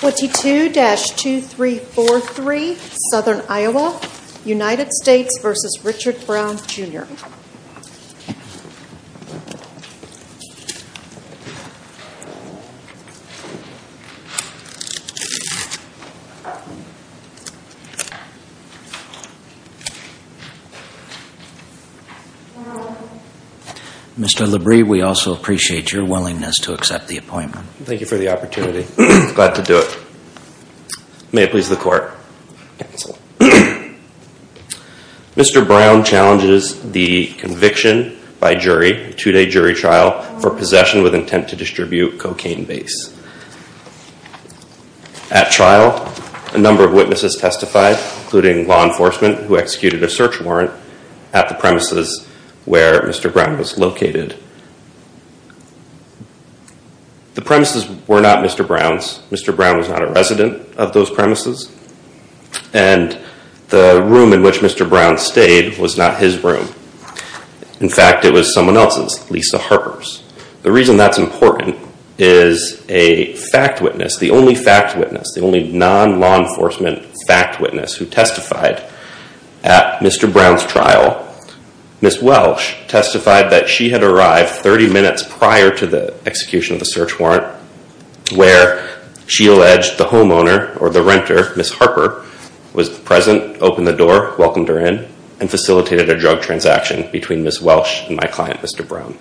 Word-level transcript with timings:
22-2343 0.00 2.76
Southern 3.10 3.42
Iowa 3.48 4.00
United 4.44 4.92
States 4.92 5.36
v. 5.42 5.52
Richard 5.82 6.24
Brown 6.24 6.56
Jr. 6.68 7.02
Mr. 24.38 24.56
Labrie, 24.56 24.86
we 24.86 25.02
also 25.02 25.34
appreciate 25.34 25.90
your 25.90 26.04
willingness 26.04 26.58
to 26.58 26.72
accept 26.72 27.08
the 27.08 27.16
appointment. 27.16 27.66
Thank 27.82 28.00
you 28.00 28.06
for 28.06 28.14
the 28.14 28.28
opportunity. 28.28 28.84
Glad 29.34 29.56
to 29.56 29.64
do 29.64 29.78
it. 29.78 29.98
May 31.32 31.42
it 31.42 31.50
please 31.50 31.68
the 31.68 31.74
Court. 31.74 32.12
Mr. 35.34 35.66
Brown 35.66 36.04
challenges 36.04 36.92
the 36.92 37.32
conviction 37.32 38.16
by 38.38 38.54
jury, 38.54 39.10
a 39.10 39.12
two-day 39.12 39.46
jury 39.48 39.74
trial, 39.74 40.22
for 40.38 40.50
possession 40.50 41.02
with 41.02 41.16
intent 41.16 41.48
to 41.48 41.56
distribute 41.56 42.20
cocaine 42.20 42.64
base. 42.64 43.12
At 45.32 45.50
trial, 45.50 46.14
a 46.52 46.58
number 46.58 46.84
of 46.84 46.92
witnesses 46.92 47.34
testified, 47.34 47.98
including 48.22 48.68
law 48.68 48.84
enforcement, 48.88 49.38
who 49.46 49.58
executed 49.58 50.04
a 50.04 50.08
search 50.08 50.40
warrant 50.40 50.70
at 51.32 51.48
the 51.48 51.56
premises 51.56 52.27
where 52.68 53.02
Mr. 53.02 53.32
Brown 53.32 53.56
was 53.58 53.78
located. 53.78 54.36
The 57.34 57.42
premises 57.42 57.88
were 58.06 58.20
not 58.20 58.44
Mr. 58.44 58.66
Brown's. 58.66 59.20
Mr. 59.30 59.54
Brown 59.54 59.78
was 59.78 59.88
not 59.88 60.02
a 60.02 60.10
resident 60.10 60.76
of 60.76 60.92
those 60.92 61.08
premises. 61.10 61.74
And 62.74 63.18
the 63.68 64.02
room 64.04 64.32
in 64.32 64.42
which 64.42 64.58
Mr. 64.58 64.88
Brown 64.88 65.18
stayed 65.18 65.78
was 65.78 65.96
not 65.96 66.18
his 66.18 66.42
room. 66.42 66.68
In 67.80 67.88
fact, 67.88 68.24
it 68.24 68.32
was 68.32 68.52
someone 68.52 68.76
else's, 68.76 69.30
Lisa 69.30 69.58
Harper's. 69.58 70.24
The 70.62 70.72
reason 70.72 70.96
that's 70.96 71.18
important 71.18 71.76
is 72.18 72.84
a 72.88 73.36
fact 73.36 73.80
witness, 73.80 74.18
the 74.18 74.32
only 74.32 74.56
fact 74.56 74.98
witness, 74.98 75.32
the 75.34 75.42
only 75.42 75.72
non-law 75.72 76.48
enforcement 76.48 77.06
fact 77.26 77.60
witness 77.60 77.94
who 77.94 78.04
testified 78.04 78.82
at 79.62 80.00
Mr. 80.00 80.30
Brown's 80.30 80.64
trial, 80.64 81.27
Ms. 82.00 82.22
Welsh, 82.22 82.76
testified 82.86 83.50
that 83.50 83.68
she 83.68 83.90
had 83.90 84.02
arrived 84.04 84.50
30 84.50 84.92
minutes 84.92 85.22
prior 85.22 85.70
to 85.76 85.86
the 85.86 86.14
execution 86.26 86.74
of 86.74 86.78
the 86.78 86.86
search 86.86 87.18
warrant, 87.18 87.44
where 88.34 89.00
she 89.26 89.48
alleged 89.48 89.98
the 89.98 90.04
homeowner, 90.04 90.80
or 90.80 90.90
the 90.90 91.02
renter, 91.02 91.54
Ms. 91.56 91.72
Harper, 91.72 92.24
was 92.72 92.88
present, 92.88 93.60
opened 93.60 93.86
the 93.86 93.92
door, 93.92 94.34
welcomed 94.38 94.68
her 94.68 94.78
in, 94.78 95.08
and 95.40 95.50
facilitated 95.50 96.08
a 96.08 96.18
drug 96.18 96.40
transaction 96.40 97.10
between 97.10 97.42
Ms. 97.42 97.60
Welsh 97.60 98.06
and 98.06 98.16
my 98.16 98.26
client, 98.26 98.60
Mr. 98.60 98.86
Brown. 98.86 99.18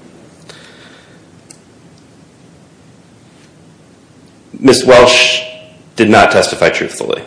Ms. 4.60 4.86
Welsh 4.86 5.44
did 5.96 6.10
not 6.10 6.32
testify 6.32 6.70
truthfully. 6.70 7.24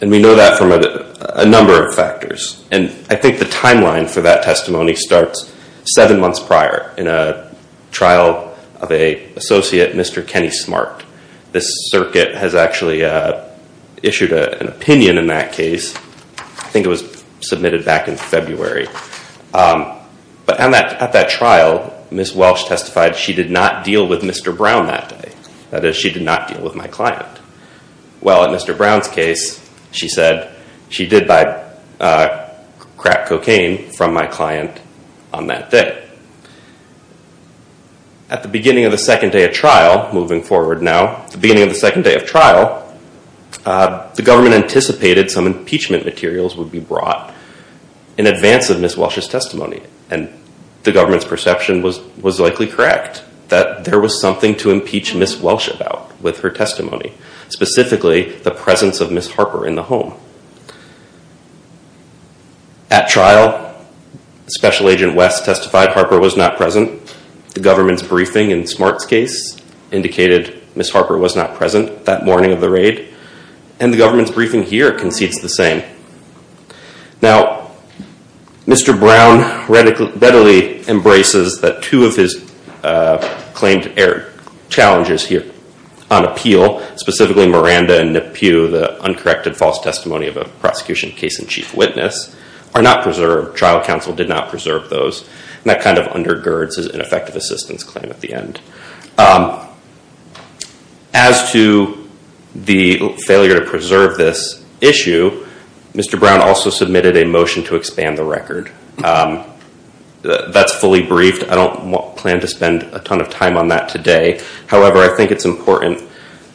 And 0.00 0.10
we 0.10 0.20
know 0.20 0.34
that 0.34 0.56
from 0.56 0.72
a 0.72 1.44
number 1.44 1.86
of 1.86 1.94
factors. 1.94 2.64
And 2.70 2.84
I 3.10 3.16
think 3.16 3.38
the 3.38 3.44
timeline 3.44 4.08
for 4.08 4.22
that 4.22 4.42
testimony 4.42 4.94
starts 4.94 5.54
seven 5.84 6.18
months 6.20 6.40
prior, 6.40 6.94
in 6.96 7.06
a 7.06 7.54
trial 7.90 8.56
of 8.80 8.90
an 8.90 9.32
associate, 9.36 9.94
Mr. 9.94 10.26
Kenny 10.26 10.50
Smart. 10.50 11.04
This 11.52 11.70
circuit 11.90 12.34
has 12.34 12.54
actually 12.54 13.04
uh, 13.04 13.44
issued 14.02 14.32
an 14.32 14.68
opinion 14.68 15.18
in 15.18 15.26
that 15.26 15.52
case. 15.52 15.94
I 16.38 16.72
think 16.72 16.86
it 16.86 16.88
was 16.88 17.24
submitted 17.40 17.84
back 17.84 18.08
in 18.08 18.16
February. 18.16 18.86
Um, 19.52 19.98
but 20.46 20.60
at 20.60 21.12
that 21.12 21.28
trial, 21.28 22.06
Ms. 22.10 22.34
Welsh 22.34 22.64
testified 22.64 23.16
she 23.16 23.32
did 23.32 23.50
not 23.50 23.84
deal 23.84 24.06
with 24.06 24.22
Mr. 24.22 24.56
Brown 24.56 24.86
that 24.86 25.08
day. 25.08 25.32
That 25.70 25.84
is, 25.84 25.96
she 25.96 26.10
did 26.10 26.22
not 26.22 26.48
deal 26.48 26.62
with 26.62 26.74
my 26.74 26.86
client. 26.86 27.38
Well, 28.20 28.44
in 28.44 28.50
Mr. 28.50 28.76
Brown's 28.76 29.08
case, 29.08 29.69
she 29.92 30.08
said 30.08 30.54
she 30.88 31.06
did 31.06 31.26
buy 31.26 31.64
uh, 31.98 32.48
crack 32.96 33.26
cocaine 33.26 33.90
from 33.92 34.12
my 34.12 34.26
client 34.26 34.80
on 35.32 35.46
that 35.46 35.70
day. 35.70 36.08
At 38.28 38.42
the 38.42 38.48
beginning 38.48 38.84
of 38.84 38.92
the 38.92 38.98
second 38.98 39.32
day 39.32 39.44
of 39.44 39.52
trial, 39.52 40.12
moving 40.12 40.42
forward 40.42 40.82
now, 40.82 41.26
the 41.26 41.38
beginning 41.38 41.64
of 41.64 41.68
the 41.68 41.74
second 41.74 42.04
day 42.04 42.14
of 42.14 42.26
trial, 42.26 42.96
uh, 43.64 44.12
the 44.14 44.22
government 44.22 44.54
anticipated 44.54 45.30
some 45.30 45.46
impeachment 45.46 46.04
materials 46.04 46.56
would 46.56 46.70
be 46.70 46.78
brought 46.78 47.34
in 48.16 48.26
advance 48.26 48.70
of 48.70 48.80
Ms. 48.80 48.96
Welsh's 48.96 49.26
testimony. 49.26 49.82
And 50.10 50.32
the 50.82 50.92
government's 50.92 51.24
perception 51.24 51.82
was 51.82 52.38
likely 52.40 52.66
correct, 52.66 53.24
that 53.48 53.84
there 53.84 54.00
was 54.00 54.20
something 54.20 54.54
to 54.56 54.70
impeach 54.70 55.14
Ms. 55.14 55.40
Welsh 55.40 55.68
about 55.68 56.20
with 56.20 56.40
her 56.40 56.50
testimony, 56.50 57.12
specifically 57.52 58.32
the 58.38 58.50
presence 58.50 59.00
of 59.00 59.10
Ms. 59.10 59.32
Harper 59.32 59.66
in 59.66 59.74
the 59.74 59.84
home. 59.84 60.14
At 62.90 63.08
trial, 63.08 63.66
Special 64.46 64.88
Agent 64.88 65.14
West 65.14 65.44
testified 65.44 65.90
Harper 65.90 66.18
was 66.18 66.36
not 66.36 66.56
present. 66.56 67.14
The 67.54 67.60
government's 67.60 68.02
briefing 68.02 68.50
in 68.50 68.66
Smart's 68.66 69.06
case 69.06 69.56
indicated 69.92 70.62
Ms. 70.74 70.90
Harper 70.90 71.18
was 71.18 71.36
not 71.36 71.54
present 71.54 72.04
that 72.04 72.24
morning 72.24 72.52
of 72.52 72.60
the 72.60 72.70
raid. 72.70 73.14
And 73.78 73.92
the 73.92 73.98
government's 73.98 74.30
briefing 74.30 74.62
here 74.62 74.92
concedes 74.92 75.40
the 75.40 75.48
same. 75.48 75.82
Now, 77.22 77.70
Mr. 78.66 78.98
Brown 78.98 79.68
readily 79.68 80.88
embraces 80.88 81.60
that 81.60 81.82
two 81.82 82.04
of 82.04 82.16
his 82.16 82.52
uh, 82.82 83.18
claimed 83.54 83.92
challenges 84.68 85.26
here 85.26 85.50
on 86.10 86.24
appeal, 86.24 86.80
specifically 86.96 87.46
Miranda 87.46 88.00
and 88.00 88.14
Napue, 88.14 88.70
the 88.70 89.00
uncorrected 89.00 89.56
false 89.56 89.80
testimony 89.80 90.26
of 90.26 90.36
a 90.36 90.44
prosecution 90.44 91.10
case-in-chief 91.10 91.74
witness, 91.74 92.34
are 92.74 92.82
not 92.82 93.02
preserved. 93.02 93.56
Trial 93.56 93.82
counsel 93.82 94.14
did 94.14 94.28
not 94.28 94.48
preserve 94.48 94.90
those. 94.90 95.22
And 95.62 95.70
that 95.70 95.82
kind 95.82 95.98
of 95.98 96.06
undergirds 96.08 96.76
his 96.76 96.86
ineffective 96.86 97.36
assistance 97.36 97.84
claim 97.84 98.10
at 98.10 98.20
the 98.20 98.32
end. 98.32 98.60
Um, 99.18 99.66
as 101.12 101.52
to 101.52 102.08
the 102.54 103.14
failure 103.26 103.58
to 103.60 103.66
preserve 103.66 104.16
this 104.16 104.64
issue, 104.80 105.46
Mr. 105.92 106.18
Brown 106.18 106.40
also 106.40 106.70
submitted 106.70 107.16
a 107.16 107.24
motion 107.24 107.62
to 107.64 107.76
expand 107.76 108.16
the 108.16 108.24
record. 108.24 108.70
Um, 109.04 109.44
That's 110.22 110.74
fully 110.74 111.02
briefed. 111.02 111.50
I 111.50 111.54
don't 111.54 112.16
plan 112.16 112.40
to 112.40 112.46
spend 112.46 112.82
a 112.82 112.98
ton 112.98 113.20
of 113.20 113.30
time 113.30 113.56
on 113.56 113.68
that 113.68 113.88
today. 113.88 114.40
However, 114.66 114.98
I 114.98 115.16
think 115.16 115.30
it's 115.30 115.44
important 115.46 116.02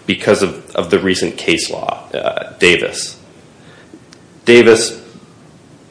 because 0.06 0.44
of 0.44 0.90
the 0.90 1.00
recent 1.00 1.38
case 1.38 1.70
law, 1.72 2.08
uh, 2.14 2.54
Davis. 2.58 3.20
Davis 4.46 5.04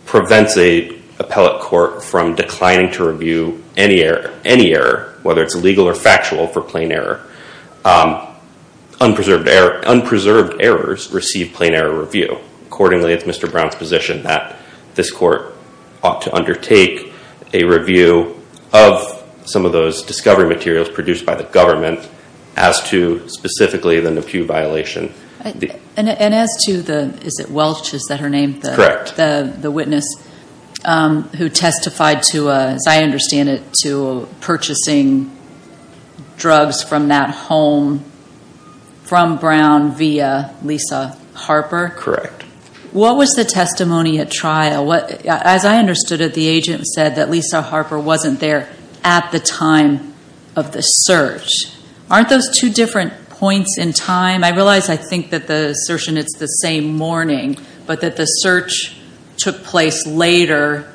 prevents 0.07 0.57
an 0.57 1.03
appellate 1.19 1.61
court 1.61 2.03
from 2.05 2.37
declining 2.37 2.93
to 2.93 3.05
review 3.11 3.65
er, 3.77 4.33
any 4.45 4.73
error, 4.73 5.19
whether 5.23 5.43
it's 5.43 5.57
legal 5.57 5.89
or 5.89 5.95
factual, 5.95 6.47
for 6.47 6.61
plain 6.61 6.93
error. 6.93 7.27
Um, 7.85 8.29
er, 9.01 9.83
unpreserved 9.85 10.61
errors 10.61 11.11
receive 11.11 11.53
plain 11.53 11.75
error 11.75 11.99
review. 11.99 12.39
Accordingly, 12.67 13.13
it's 13.13 13.25
Mr. 13.25 13.51
Brown's 13.51 13.75
position 13.75 14.23
that 14.23 14.57
this 14.95 15.11
court 15.11 15.55
ought 16.03 16.23
to 16.23 16.35
undertake 16.35 17.14
a 17.55 17.65
review 17.65 18.39
of 18.73 19.25
some 19.47 19.65
of 19.65 19.73
those 19.73 20.03
discovery 20.03 20.47
materials 20.47 20.89
produced 20.89 21.25
by 21.25 21.35
the 21.35 21.45
government 21.45 22.07
as 22.57 22.83
to 22.91 23.27
specifically 23.29 24.01
the 24.01 24.11
Napue 24.11 24.45
violation. 24.45 25.15
And 25.97 26.09
as 26.09 26.49
to 26.67 26.83
the, 26.83 27.19
is 27.25 27.39
it 27.39 27.51
Welch, 27.51 27.95
is 27.95 28.05
that 28.09 28.21
her 28.21 28.29
name? 28.29 28.61
Correct. 28.61 29.17
The 29.17 29.71
witness 29.71 30.05
um, 30.85 31.25
who 31.29 31.49
testified 31.49 32.23
to, 32.25 32.51
uh, 32.51 32.75
as 32.75 32.87
I 32.87 33.03
understand 33.03 33.49
it, 33.49 33.63
to 33.83 34.29
purchasing 34.41 35.31
drugs 36.37 36.83
from 36.83 37.09
that 37.09 37.31
home 37.31 38.05
from 39.05 39.37
Brown 39.39 39.95
via 39.95 40.55
Lisa 40.63 41.17
Harper? 41.35 41.93
Correct. 41.97 42.44
What 42.95 43.17
was 43.17 43.35
the 43.35 43.45
testimony 43.45 44.21
at 44.21 44.31
trial? 44.31 44.93
As 44.93 45.65
I 45.65 45.79
understood 45.79 46.21
it, 46.21 46.35
the 46.35 46.47
agent 46.47 46.87
said 46.87 47.17
that 47.17 47.29
Lisa 47.29 47.61
Harper 47.61 47.99
wasn't 47.99 48.39
there 48.39 48.69
at 49.03 49.33
the 49.33 49.41
time 49.41 50.15
of 50.55 50.71
the 50.71 50.81
search. 50.81 51.51
Aren't 52.09 52.29
those 52.29 52.57
two 52.57 52.71
different 52.71 53.31
points 53.31 53.79
in 53.79 53.95
time? 53.95 54.45
I 54.45 54.51
realize 54.51 54.89
I 54.89 54.97
think 54.97 55.31
that 55.31 55.49
the 55.49 55.71
assertion 55.71 56.17
it's 56.17 56.39
the 56.39 56.47
same 56.47 56.95
morning, 56.95 57.57
but 57.85 58.01
that 58.03 58.15
the 58.15 58.27
search 58.27 58.97
took 59.39 59.65
place 59.65 60.07
later 60.07 60.89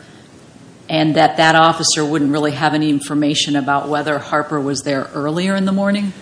and 0.88 1.18
that 1.18 1.36
that 1.36 1.56
officer 1.56 2.06
wouldn't 2.06 2.32
really 2.32 2.54
have 2.54 2.74
any 2.74 2.90
information 2.90 3.58
about 3.58 3.90
whether 3.90 4.20
Harper 4.20 4.62
was 4.62 4.84
there 4.84 5.10
earlier 5.14 5.54
in 5.54 5.66
the 5.66 5.74
morning? 5.74 6.14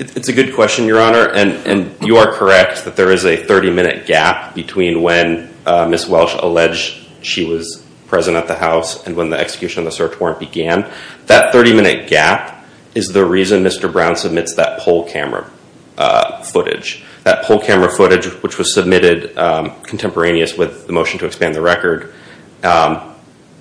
It's 0.00 0.28
a 0.28 0.32
good 0.32 0.54
question, 0.54 0.86
Your 0.86 0.98
Honor, 0.98 1.28
and 1.28 1.94
you 2.00 2.16
are 2.16 2.32
correct 2.32 2.86
that 2.86 2.96
there 2.96 3.12
is 3.12 3.26
a 3.26 3.36
30-minute 3.36 4.06
gap 4.06 4.54
between 4.54 5.02
when 5.02 5.52
uh, 5.66 5.86
Ms. 5.86 6.08
Welsh 6.08 6.34
alleged 6.38 7.06
she 7.20 7.44
was 7.44 7.84
present 8.06 8.34
at 8.34 8.48
the 8.48 8.54
house 8.54 9.06
and 9.06 9.14
when 9.14 9.28
the 9.28 9.38
execution 9.38 9.80
of 9.80 9.84
the 9.84 9.92
search 9.92 10.18
warrant 10.18 10.40
began. 10.40 10.90
That 11.26 11.52
30-minute 11.52 12.08
gap 12.08 12.64
is 12.94 13.08
the 13.08 13.26
reason 13.26 13.62
Mr. 13.62 13.92
Brown 13.92 14.16
submits 14.16 14.54
that 14.54 14.80
pole 14.80 15.06
camera 15.06 15.50
uh, 15.98 16.42
footage. 16.44 17.04
That 17.24 17.44
pole 17.44 17.60
camera 17.60 17.94
footage, 17.94 18.24
which 18.42 18.56
was 18.56 18.72
submitted 18.72 19.36
um, 19.36 19.82
contemporaneous 19.82 20.56
with 20.56 20.86
the 20.86 20.94
motion 20.94 21.18
to 21.18 21.26
expand 21.26 21.54
the 21.54 21.60
record, 21.60 22.14
um, 22.62 23.16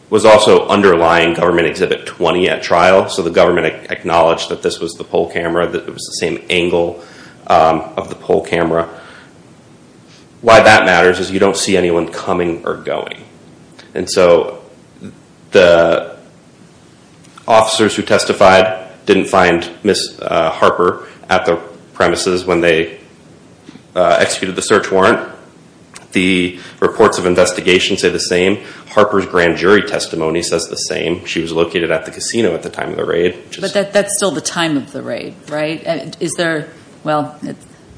was 0.10 0.26
also 0.26 0.68
underlying 0.68 1.36
Government 1.36 1.68
Exhibit 1.68 2.06
20 2.06 2.50
at 2.50 2.64
trial. 2.64 3.10
So 3.10 3.22
the 3.22 3.30
government 3.30 3.92
acknowledged 3.92 4.50
that 4.50 4.62
this 4.62 4.80
was 4.80 4.94
the 4.94 5.04
pole 5.04 5.32
camera, 5.32 5.68
that 5.68 5.84
it 5.88 5.94
was 5.94 6.06
the 6.06 6.18
same 6.20 6.44
angle 6.50 7.04
um, 7.48 7.82
of 7.96 8.10
the 8.10 8.16
pole 8.16 8.44
camera. 8.44 8.90
Why 10.42 10.62
that 10.62 10.86
matters 10.86 11.20
is 11.20 11.32
you 11.32 11.40
don't 11.40 11.58
see 11.58 11.78
anyone 11.78 12.12
coming 12.12 12.66
or 12.66 12.78
going. 12.78 13.24
And 13.94 14.10
so 14.10 14.64
the 15.52 16.18
officers 17.48 17.96
who 17.96 18.04
testified 18.04 18.88
didn't 19.06 19.26
find 19.26 19.70
Ms. 19.84 20.20
Uh, 20.22 20.52
Harper 20.52 21.08
at 21.30 21.46
the 21.46 21.58
premises 21.94 22.46
when 22.46 22.62
they 22.62 23.00
uh, 23.96 24.18
executed 24.20 24.56
the 24.56 24.62
search 24.62 24.92
warrant. 24.92 25.36
The 26.12 26.60
reports 26.80 27.18
of 27.18 27.26
investigation 27.26 27.98
say 27.98 28.10
the 28.10 28.20
same. 28.20 28.64
Harper's 28.88 29.26
grand 29.26 29.58
jury 29.58 29.84
testimony 29.84 30.42
says 30.42 30.68
the 30.68 30.76
same. 30.76 31.26
She 31.26 31.42
was 31.42 31.52
located 31.52 31.92
at 31.92 32.06
the 32.06 32.12
casino 32.12 32.54
at 32.56 32.64
the 32.64 32.70
time 32.70 32.90
of 32.90 32.98
the 32.98 33.06
raid. 33.06 33.44
But 33.60 33.74
that's 33.74 34.16
still 34.18 34.32
the 34.32 34.42
time 34.42 34.78
of 34.78 34.92
the 34.92 35.04
raid, 35.04 35.36
right? 35.50 36.20
Is 36.20 36.34
there, 36.34 36.70
well, 37.04 37.40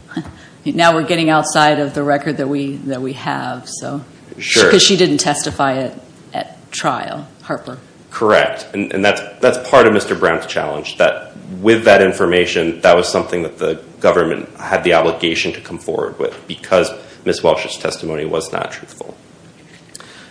now 0.65 0.93
we're 0.93 1.07
getting 1.07 1.29
outside 1.29 1.79
of 1.79 1.93
the 1.93 2.03
record 2.03 2.37
that 2.37 2.47
we 2.47 3.13
have, 3.13 3.69
so. 3.69 4.03
Sure. 4.37 4.65
Because 4.65 4.83
she 4.83 4.97
didn't 4.97 5.19
testify 5.19 5.91
at 6.33 6.71
trial, 6.71 7.27
Harper. 7.43 7.77
Correct. 8.09 8.67
And 8.73 9.03
that's 9.05 9.69
part 9.69 9.87
of 9.87 9.93
Mr. 9.93 10.19
Brown's 10.19 10.45
challenge, 10.45 10.97
that 10.97 11.35
with 11.61 11.85
that 11.85 12.01
information, 12.01 12.81
that 12.81 12.95
was 12.95 13.07
something 13.07 13.43
that 13.43 13.57
the 13.57 13.83
government 13.99 14.49
had 14.57 14.83
the 14.83 14.93
obligation 14.93 15.53
to 15.53 15.61
come 15.61 15.77
forward 15.77 16.17
with 16.17 16.47
because 16.47 16.89
Ms. 17.25 17.43
Walsh's 17.43 17.77
testimony 17.77 18.25
was 18.25 18.51
not 18.51 18.71
truthful. 18.71 19.15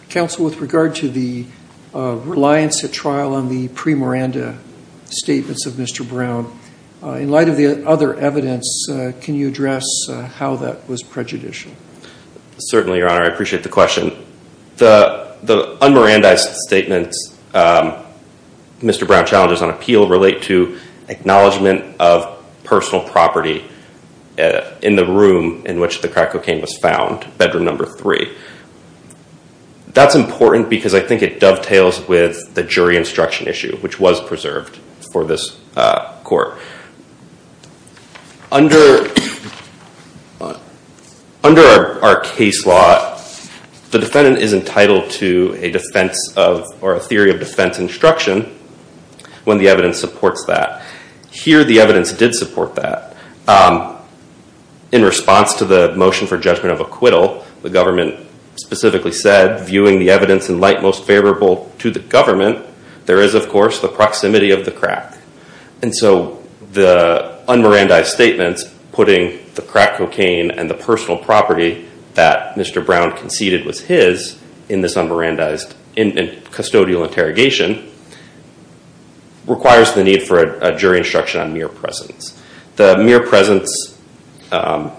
Counsel, 0.08 0.44
with 0.44 0.58
regard 0.60 0.94
to 0.96 1.08
the 1.08 1.46
uh, 1.94 2.16
reliance 2.16 2.82
at 2.84 2.92
trial 2.92 3.34
on 3.34 3.48
the 3.48 3.68
pre-Miranda 3.68 4.58
statements 5.06 5.66
of 5.66 5.74
Mr. 5.74 6.08
Brown, 6.08 6.58
uh, 7.02 7.12
in 7.12 7.30
light 7.30 7.48
of 7.48 7.56
the 7.56 7.86
other 7.86 8.14
evidence, 8.14 8.88
uh, 8.90 9.12
can 9.20 9.34
you 9.34 9.48
address 9.48 9.84
how 10.34 10.56
that 10.56 10.86
was 10.88 11.02
prejudicial? 11.02 11.72
Certainly, 12.58 12.98
Your 12.98 13.08
Honor. 13.08 13.24
I 13.24 13.28
appreciate 13.28 13.62
the 13.62 13.68
question. 13.68 14.12
The 14.76 15.36
un-Mirandized 15.80 16.54
statements 16.66 17.38
um, 17.54 18.04
Mr. 18.80 19.06
Brown 19.06 19.26
challenges 19.26 19.62
on 19.62 19.70
appeal 19.70 20.08
relate 20.08 20.42
to 20.42 20.78
acknowledgement 21.08 22.00
of 22.00 22.42
personal 22.64 23.06
property 23.08 23.64
Uh, 24.40 24.74
in 24.80 24.96
the 24.96 25.04
room 25.04 25.66
in 25.66 25.78
which 25.80 26.00
the 26.00 26.08
crack 26.08 26.30
cocaine 26.30 26.62
was 26.62 26.78
found, 26.78 27.26
bedroom 27.36 27.64
number 27.64 27.84
three. 27.84 28.34
That's 29.88 30.14
important 30.14 30.70
because 30.70 30.94
I 30.94 31.00
think 31.00 31.20
it 31.20 31.40
dovetails 31.40 32.08
with 32.08 32.54
the 32.54 32.62
jury 32.62 32.96
instruction 32.96 33.48
issue, 33.48 33.76
which 33.78 34.00
was 34.00 34.18
preserved 34.20 34.78
for 35.12 35.24
this 35.24 35.60
uh, 35.76 36.14
court. 36.22 36.58
Under 38.50 39.10
uh, 40.40 40.58
our 42.02 42.20
case 42.20 42.64
law, 42.64 43.20
the 43.90 43.98
defendant 43.98 44.38
is 44.38 44.54
entitled 44.54 45.10
to 45.10 45.54
a 45.60 45.70
defense 45.70 46.32
of, 46.34 46.66
or 46.82 46.94
a 46.94 47.00
theory 47.00 47.30
of 47.30 47.40
defense 47.40 47.78
instruction 47.78 48.56
when 49.44 49.58
the 49.58 49.68
evidence 49.68 49.98
supports 49.98 50.46
that. 50.46 50.82
Here, 51.30 51.62
the 51.62 51.80
evidence 51.80 52.12
did 52.12 52.34
support 52.34 52.76
that. 52.76 53.16
Um, 53.46 53.99
In 54.92 55.02
response 55.02 55.54
to 55.54 55.64
the 55.64 55.94
motion 55.94 56.26
for 56.26 56.36
judgment 56.36 56.72
of 56.72 56.80
acquittal, 56.80 57.44
the 57.62 57.70
government 57.70 58.26
specifically 58.56 59.12
said, 59.12 59.64
viewing 59.66 59.98
the 59.98 60.10
evidence 60.10 60.48
in 60.48 60.58
light 60.58 60.82
most 60.82 61.04
favorable 61.04 61.72
to 61.78 61.90
the 61.90 62.00
government, 62.00 62.66
there 63.06 63.18
is, 63.18 63.34
of 63.34 63.48
course, 63.48 63.80
the 63.80 63.88
proximity 63.88 64.50
of 64.50 64.64
the 64.64 64.70
crack. 64.72 65.16
And 65.82 65.94
so 65.94 66.42
the 66.72 67.42
un-Mirandized 67.48 68.06
statements 68.06 68.64
putting 68.92 69.38
the 69.54 69.62
crack 69.62 69.96
cocaine 69.96 70.50
and 70.50 70.68
the 70.68 70.74
personal 70.74 71.16
property 71.18 71.88
that 72.14 72.56
Mr. 72.56 72.84
Brown 72.84 73.16
conceded 73.16 73.64
was 73.64 73.80
his 73.82 74.40
in 74.68 74.80
this 74.80 74.96
un-Mirandized 74.96 75.74
custodial 75.96 77.06
interrogation 77.06 77.90
requires 79.46 79.92
the 79.94 80.04
need 80.04 80.22
for 80.22 80.58
a 80.58 80.76
jury 80.76 80.98
instruction 80.98 81.40
on 81.40 81.52
mere 81.52 81.68
presence. 81.68 82.40
The 82.76 82.98
mere 82.98 83.26
presence 83.26 83.99
Um, 84.52 84.92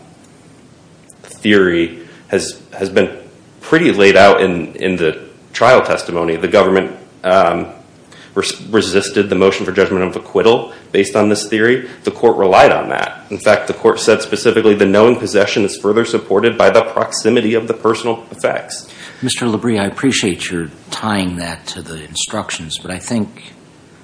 theory 1.23 2.07
has 2.29 2.89
been 2.93 3.27
pretty 3.61 3.91
laid 3.91 4.15
out 4.15 4.41
in 4.41 4.95
the 4.95 5.29
trial 5.53 5.81
testimony. 5.81 6.35
The 6.35 6.47
government 6.47 6.97
um, 7.23 7.73
resisted 8.33 9.29
the 9.29 9.35
motion 9.35 9.65
for 9.65 9.71
judgment 9.71 10.03
of 10.03 10.15
acquittal 10.15 10.73
based 10.91 11.15
on 11.15 11.29
this 11.29 11.47
theory. 11.47 11.87
The 12.03 12.11
court 12.11 12.37
relied 12.37 12.71
on 12.71 12.89
that. 12.89 13.29
In 13.31 13.37
fact, 13.37 13.67
the 13.67 13.73
court 13.73 13.99
said 13.99 14.21
specifically 14.21 14.73
the 14.73 14.85
knowing 14.85 15.17
possession 15.17 15.63
is 15.63 15.77
further 15.77 16.05
supported 16.05 16.57
by 16.57 16.69
the 16.69 16.83
proximity 16.83 17.53
of 17.53 17.67
the 17.67 17.73
personal 17.73 18.25
effects. 18.31 18.91
Mr. 19.21 19.53
Labrie, 19.53 19.79
I 19.79 19.85
appreciate 19.85 20.49
your 20.49 20.69
tying 20.89 21.37
that 21.37 21.67
to 21.67 21.81
the 21.81 22.03
instructions, 22.03 22.77
but 22.79 22.89
I 22.89 22.99
think 22.99 23.53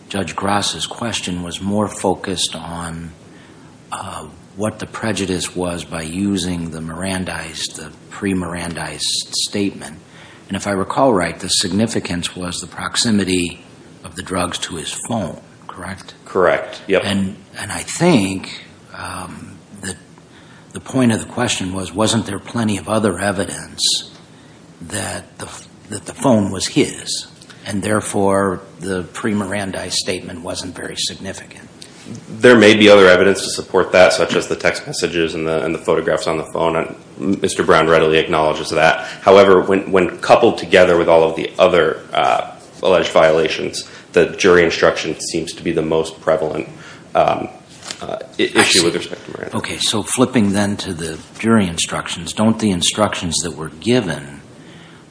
Judge 0.10 0.36
Grasz's 0.36 0.86
question 0.86 1.42
was 1.42 1.60
more 1.60 1.88
focused 1.88 2.56
on 2.56 3.12
uh, 3.92 4.28
what 4.58 4.80
the 4.80 4.88
prejudice 4.88 5.56
was 5.56 5.86
by 5.86 6.02
using 6.02 6.72
the 6.72 6.80
Mirandized, 6.80 7.76
the 7.76 7.94
pre-Mirandized 8.10 9.00
statement. 9.00 10.00
And 10.48 10.58
if 10.58 10.66
I 10.66 10.72
recall 10.72 11.14
right, 11.14 11.40
the 11.40 11.48
significance 11.48 12.36
was 12.36 12.60
the 12.60 12.68
proximity 12.68 13.64
of 14.04 14.16
the 14.16 14.24
drugs 14.24 14.58
to 14.60 14.76
his 14.76 14.92
phone, 15.08 15.40
correct? 15.68 16.16
Correct, 16.26 16.82
yep. 16.88 17.04
And 17.06 17.38
I 17.56 17.84
think 17.84 18.66
um, 18.94 19.60
that 19.82 19.98
the 20.74 20.80
point 20.80 21.12
of 21.12 21.20
the 21.20 21.32
question 21.32 21.72
was, 21.74 21.94
wasn't 21.94 22.26
there 22.26 22.40
plenty 22.40 22.78
of 22.78 22.90
other 22.90 23.20
evidence 23.20 24.12
that 24.82 25.38
the 25.38 26.14
phone 26.14 26.52
was 26.52 26.66
his, 26.66 27.28
and 27.64 27.84
therefore 27.84 28.62
the 28.80 29.04
pre-Mirandized 29.04 29.94
statement 29.94 30.42
wasn't 30.42 30.74
very 30.76 30.96
significant? 30.96 31.67
There 32.30 32.58
may 32.58 32.76
be 32.76 32.90
other 32.90 33.08
evidence 33.08 33.44
to 33.44 33.50
support 33.50 33.92
that, 33.92 34.14
such 34.14 34.36
as 34.36 34.48
the 34.48 34.56
text 34.56 34.86
messages 34.86 35.36
and 35.36 35.48
the 35.48 35.82
photographs 35.84 36.28
on 36.28 36.38
the 36.38 36.46
phone. 36.54 36.96
Mr. 37.20 37.66
Brown 37.66 37.88
readily 37.88 38.18
acknowledges 38.18 38.70
that. 38.70 39.06
However, 39.22 39.62
when 39.62 40.20
coupled 40.20 40.58
together 40.58 40.98
with 40.98 41.10
all 41.10 41.24
of 41.24 41.36
the 41.36 41.52
other 41.58 42.06
uh, 42.14 42.58
alleged 42.82 43.12
violations, 43.12 43.90
the 44.14 44.28
jury 44.36 44.64
instruction 44.64 45.20
seems 45.20 45.54
to 45.54 45.64
be 45.64 45.72
the 45.72 45.82
most 45.82 46.22
prevalent 46.22 46.68
um, 47.16 47.50
uh, 48.02 48.20
issue 48.38 48.84
with 48.84 48.96
respect 48.96 49.26
to 49.26 49.32
Miranda. 49.32 49.58
Okay, 49.58 49.78
so 49.78 50.04
flipping 50.04 50.52
then 50.52 50.78
to 50.78 50.94
the 50.94 51.20
jury 51.40 51.68
instructions, 51.68 52.34
don't 52.34 52.60
the 52.60 52.72
instructions 52.72 53.38
that 53.38 53.52
were 53.52 53.70
given, 53.70 54.42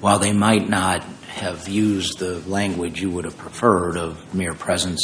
while 0.00 0.18
they 0.18 0.32
might 0.32 0.68
not 0.68 1.02
have 1.36 1.68
used 1.68 2.18
the 2.18 2.40
language 2.48 3.02
you 3.02 3.10
would 3.10 3.24
have 3.26 3.36
preferred 3.36 3.98
of 3.98 4.34
mere 4.34 4.54
presence 4.54 5.02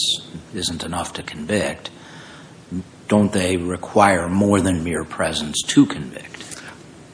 isn't 0.55 0.83
enough 0.83 1.13
to 1.13 1.23
convict, 1.23 1.91
don't 3.07 3.33
they 3.33 3.59
require 3.59 4.29
more 4.29 4.61
than 4.63 4.83
mere 4.83 5.05
presence 5.05 5.61
to 5.63 5.85
convict? 5.85 6.63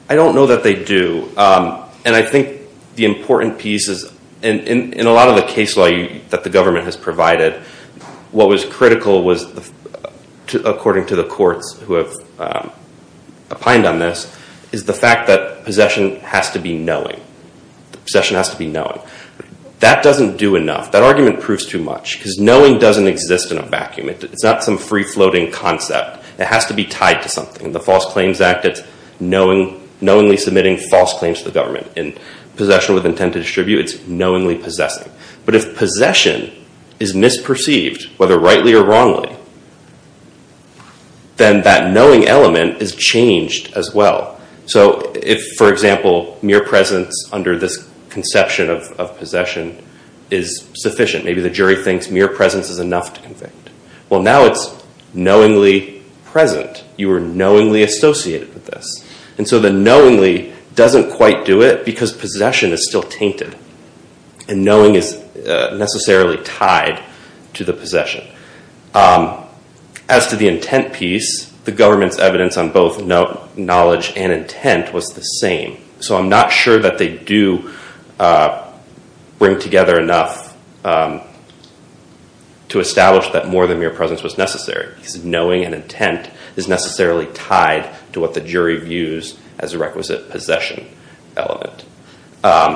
I 0.07 0.15
don't 0.15 0.35
know 0.35 0.47
that 0.47 0.63
they 0.63 0.83
do. 0.85 1.29
Um, 1.35 1.83
and 2.05 2.15
I 2.15 2.21
think 2.21 2.61
the 2.95 3.03
important 3.03 3.59
piece 3.59 3.89
is, 3.89 4.11
in 4.41 5.05
a 5.05 5.11
lot 5.11 5.27
of 5.27 5.35
the 5.35 5.43
case 5.43 5.75
law 5.75 5.89
that 6.29 6.45
the 6.45 6.49
government 6.49 6.85
has 6.85 6.95
provided, 6.95 7.61
what 8.31 8.47
was 8.47 8.63
critical 8.63 9.23
was, 9.23 9.43
according 10.53 11.07
to 11.07 11.17
the 11.17 11.25
courts 11.25 11.77
who 11.81 11.95
have 11.95 12.13
um, 12.39 12.71
opined 13.51 13.85
on 13.85 13.99
this, 13.99 14.33
is 14.71 14.85
the 14.85 14.93
fact 14.93 15.27
that 15.27 15.65
possession 15.65 16.21
has 16.21 16.51
to 16.51 16.59
be 16.59 16.77
knowing. 16.77 17.19
Possession 18.09 18.37
has 18.37 18.49
to 18.49 18.57
be 18.57 18.65
knowing. 18.65 18.99
That 19.81 20.03
doesn't 20.03 20.37
do 20.37 20.55
enough. 20.55 20.91
That 20.91 21.03
argument 21.03 21.41
proves 21.41 21.65
too 21.65 21.81
much, 21.81 22.17
because 22.17 22.39
knowing 22.39 22.79
doesn't 22.79 23.07
exist 23.07 23.51
in 23.51 23.59
a 23.59 23.61
vacuum. 23.61 24.09
It's 24.09 24.43
not 24.43 24.63
some 24.63 24.79
free-floating 24.79 25.51
concept. 25.51 26.25
It 26.39 26.47
has 26.47 26.65
to 26.65 26.73
be 26.73 26.85
tied 26.85 27.21
to 27.21 27.29
something. 27.29 27.67
In 27.67 27.71
the 27.71 27.79
False 27.79 28.05
Claims 28.05 28.41
Act, 28.41 28.65
it's 28.65 28.81
knowingly 29.19 30.37
submitting 30.37 30.77
false 30.89 31.13
claims 31.19 31.39
to 31.39 31.45
the 31.45 31.51
government. 31.51 31.87
In 31.95 32.17
possession 32.55 32.95
with 32.95 33.05
intent 33.05 33.33
to 33.33 33.39
distribute, 33.39 33.79
it's 33.79 34.05
knowingly 34.07 34.57
possessing. 34.57 35.11
But 35.45 35.55
if 35.55 35.77
possession 35.77 36.51
is 36.99 37.13
misperceived, 37.13 38.07
whether 38.17 38.39
rightly 38.39 38.73
or 38.73 38.83
wrongly, 38.83 39.35
then 41.37 41.61
that 41.61 41.93
knowing 41.93 42.27
element 42.27 42.81
is 42.81 42.95
changed 42.95 43.73
as 43.75 43.93
well. 43.93 44.41
So 44.65 45.13
if, 45.15 45.55
for 45.57 45.71
example, 45.71 46.37
mere 46.41 46.65
presence 46.65 47.29
under 47.31 47.57
this 47.57 47.88
conception 48.09 48.69
of 48.69 49.17
possession 49.17 49.83
is 50.31 50.69
sufficient, 50.75 51.25
maybe 51.25 51.41
the 51.41 51.49
jury 51.49 51.75
thinks 51.75 52.09
mere 52.09 52.27
presence 52.27 52.69
is 52.69 52.79
enough 52.79 53.13
to 53.15 53.21
convict. 53.21 53.69
Well, 54.09 54.21
now 54.21 54.45
it's 54.45 54.83
knowingly 55.13 56.03
present. 56.25 56.83
You 56.97 57.09
were 57.09 57.19
knowingly 57.19 57.83
associated 57.83 58.53
with 58.53 58.65
this. 58.65 59.05
And 59.37 59.47
so 59.47 59.59
the 59.59 59.71
knowingly 59.71 60.53
doesn't 60.75 61.11
quite 61.11 61.45
do 61.45 61.61
it 61.61 61.85
because 61.85 62.13
possession 62.13 62.71
is 62.71 62.87
still 62.87 63.03
tainted. 63.03 63.57
And 64.47 64.63
knowing 64.63 64.95
is 64.95 65.15
uh, 65.15 65.75
necessarily 65.77 66.37
tied 66.43 67.03
to 67.53 67.63
the 67.63 67.73
possession. 67.73 68.27
Um, 68.93 69.45
as 70.07 70.27
to 70.27 70.35
the 70.35 70.47
intent 70.47 70.93
piece, 70.93 71.49
the 71.65 71.71
government's 71.71 72.17
evidence 72.17 72.57
on 72.57 72.71
both 72.71 73.03
knowledge 73.57 74.13
and 74.15 74.31
intent 74.31 74.93
was 74.93 75.09
the 75.09 75.21
same. 75.21 75.77
So 75.99 76.17
I'm 76.17 76.29
not 76.29 76.51
sure 76.51 76.79
that 76.79 76.97
they 76.97 77.17
do 77.17 77.73
Uh, 78.19 78.71
bring 79.37 79.57
together 79.57 79.99
enough 79.99 80.57
um, 80.85 81.21
to 82.67 82.79
establish 82.79 83.29
that 83.29 83.47
more 83.47 83.65
than 83.65 83.79
mere 83.79 83.89
presence 83.89 84.21
was 84.21 84.37
necessary. 84.37 84.93
Because 84.95 85.23
knowing 85.23 85.63
and 85.63 85.73
intent 85.73 86.29
is 86.55 86.67
necessarily 86.67 87.25
tied 87.27 87.89
to 88.13 88.19
what 88.19 88.33
the 88.33 88.41
jury 88.41 88.77
views 88.77 89.39
as 89.57 89.73
a 89.73 89.79
requisite 89.79 90.29
possession 90.29 90.87
element. 91.35 91.85
Um, 92.43 92.75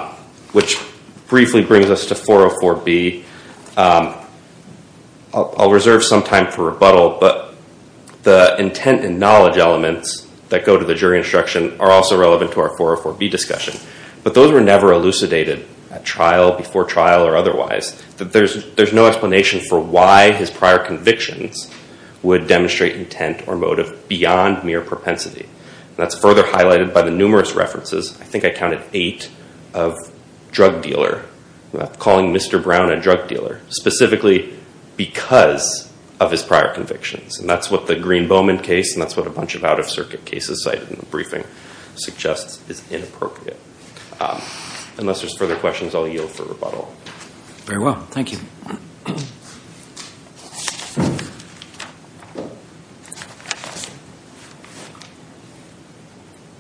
which 0.54 0.80
briefly 1.28 1.62
brings 1.62 1.90
us 1.90 2.08
to 2.08 2.16
404B. 2.16 3.24
Um, 3.78 4.16
I'll 5.34 5.72
reserve 5.72 6.04
some 6.04 6.24
time 6.24 6.52
for 6.52 6.66
rebuttal, 6.66 7.18
but 7.20 7.56
the 8.24 8.56
intent 8.60 9.04
and 9.04 9.20
knowledge 9.20 9.58
elements 9.58 10.28
that 10.50 10.64
go 10.64 10.78
to 10.78 10.86
the 10.86 10.94
jury 10.94 11.18
instruction 11.18 11.80
are 11.80 11.90
also 11.90 12.18
relevant 12.20 12.52
to 12.54 12.62
our 12.62 12.70
404B 12.78 13.32
discussion. 13.32 13.80
But 14.24 14.34
those 14.34 14.52
were 14.52 14.62
never 14.62 14.94
elucidated 14.94 15.66
at 15.92 16.06
trial, 16.06 16.58
before 16.58 16.86
trial, 16.86 17.26
or 17.26 17.36
otherwise. 17.36 18.02
That 18.18 18.34
there's 18.34 18.74
there's 18.76 18.94
no 18.94 19.06
explanation 19.06 19.60
for 19.60 19.80
why 19.80 20.32
his 20.32 20.50
prior 20.50 20.80
convictions 20.80 21.70
would 22.24 22.48
demonstrate 22.48 22.96
intent 22.96 23.48
or 23.48 23.56
motive 23.56 24.08
beyond 24.08 24.64
mere 24.64 24.82
propensity. 24.82 25.48
That's 25.98 26.18
further 26.18 26.44
highlighted 26.44 26.94
by 26.94 27.04
the 27.04 27.12
numerous 27.12 27.54
references, 27.54 28.20
I 28.20 28.24
think 28.24 28.46
I 28.46 28.50
counted 28.50 28.82
eight, 28.94 29.30
of 29.74 29.96
drug 30.52 30.82
dealer. 30.82 31.26
Uh, 31.78 31.88
calling 31.88 32.32
Mr. 32.32 32.62
Brown 32.62 32.92
a 32.92 33.02
drug 33.02 33.28
dealer. 33.28 33.60
Specifically 33.70 34.54
because 34.96 35.92
of 36.20 36.32
his 36.32 36.44
prior 36.44 36.74
convictions. 36.74 37.40
And 37.40 37.50
that's 37.50 37.72
what 37.72 37.88
the 37.88 37.96
Green-Bowman 37.96 38.60
case, 38.60 38.94
and 38.94 39.02
that's 39.02 39.18
what 39.18 39.28
a 39.28 39.32
bunch 39.32 39.56
of 39.56 39.64
out-of-circuit 39.64 40.24
cases 40.26 40.64
cited 40.64 40.90
in 40.90 41.00
the 41.00 41.06
briefing 41.08 41.44
suggests 41.96 42.68
is 42.70 42.90
inappropriate. 42.92 43.60
Um, 44.24 44.42
unless 45.00 45.20
there's 45.20 45.38
further 45.38 45.58
questions, 45.58 45.94
I'll 45.94 46.08
yield 46.08 46.32
for 46.32 46.46
rebuttal. 46.46 46.96
Very 47.66 47.84
well. 47.84 47.96
Thank 48.12 48.32
you. 48.32 48.40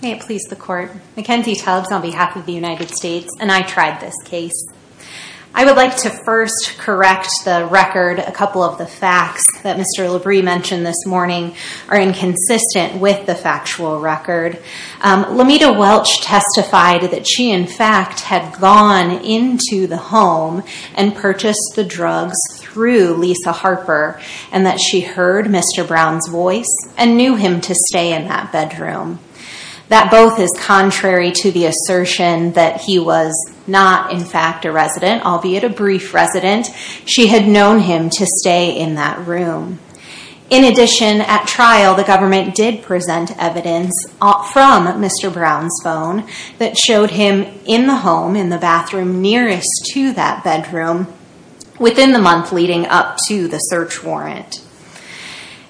May 0.02 0.12
it 0.12 0.20
please 0.20 0.44
the 0.50 0.58
Court. 0.58 0.92
Mackenzie 1.16 1.56
Tubbs 1.56 1.90
on 1.90 2.02
behalf 2.02 2.36
of 2.36 2.46
the 2.46 2.52
United 2.52 2.90
States, 2.90 3.30
and 3.40 3.50
I 3.50 3.62
tried 3.62 4.02
this 4.02 4.16
case. 4.26 4.68
I 5.56 5.66
would 5.66 5.76
like 5.76 5.98
to 5.98 6.10
first 6.10 6.80
correct 6.80 7.30
the 7.46 7.68
record. 7.70 8.18
A 8.18 8.32
couple 8.32 8.64
of 8.64 8.80
the 8.80 8.88
facts 8.88 9.44
that 9.62 9.78
Mr. 9.78 10.10
Labrie 10.10 10.44
mentioned 10.44 10.84
this 10.84 11.06
morning 11.06 11.54
are 11.90 12.02
inconsistent 12.02 13.00
with 13.00 13.28
the 13.28 13.36
factual 13.36 14.00
record. 14.00 14.58
Um, 15.02 15.38
Lamita 15.38 15.72
Welch 15.72 16.22
testified 16.22 17.12
that 17.12 17.28
she, 17.28 17.52
in 17.52 17.68
fact, 17.68 18.22
had 18.22 18.60
gone 18.60 19.24
into 19.24 19.86
the 19.86 19.98
home 19.98 20.64
and 20.96 21.14
purchased 21.14 21.74
the 21.76 21.84
drugs 21.84 22.38
through 22.56 23.14
Lisa 23.14 23.52
Harper. 23.52 24.20
And 24.52 24.66
that 24.66 24.80
she 24.80 25.02
heard 25.02 25.46
Mr. 25.46 25.88
Brown's 25.88 26.28
voice 26.30 26.76
and 26.98 27.16
knew 27.16 27.36
him 27.36 27.62
to 27.62 27.76
stay 27.76 28.16
in 28.16 28.28
that 28.28 28.52
bedroom. 28.52 29.20
That 29.90 30.10
both 30.10 30.40
is 30.40 30.52
contrary 30.58 31.32
to 31.32 31.52
the 31.52 31.66
assertion 31.66 32.54
that 32.54 32.82
he 32.82 32.98
was 32.98 33.53
not, 33.68 34.12
in 34.12 34.26
fact, 34.26 34.66
a 34.66 34.72
resident, 34.72 35.26
albeit 35.26 35.64
a 35.64 35.70
brief 35.70 36.14
resident. 36.14 36.68
She 37.06 37.28
had 37.28 37.48
known 37.48 37.80
him 37.80 38.10
to 38.12 38.26
stay 38.26 38.78
in 38.78 38.96
that 38.96 39.26
room. 39.26 39.80
In 40.50 40.66
addition, 40.66 41.22
at 41.22 41.48
trial, 41.48 41.96
the 41.96 42.04
government 42.04 42.54
did 42.54 42.84
present 42.84 43.32
evidence 43.40 43.92
uh, 44.22 44.44
from 44.52 44.86
Mr. 45.02 45.34
Brown's 45.34 45.80
phone 45.84 46.28
that 46.60 46.78
showed 46.78 47.12
him 47.12 47.44
in 47.66 47.88
the 47.88 47.96
home, 47.96 48.36
in 48.36 48.50
the 48.50 48.58
bathroom 48.58 49.22
nearest 49.22 49.90
to 49.94 50.12
that 50.14 50.44
bedroom, 50.44 51.08
within 51.80 52.12
the 52.12 52.20
month 52.20 52.52
leading 52.52 52.86
up 52.86 53.18
to 53.28 53.48
the 53.48 53.58
search 53.58 54.04
warrant. 54.04 54.62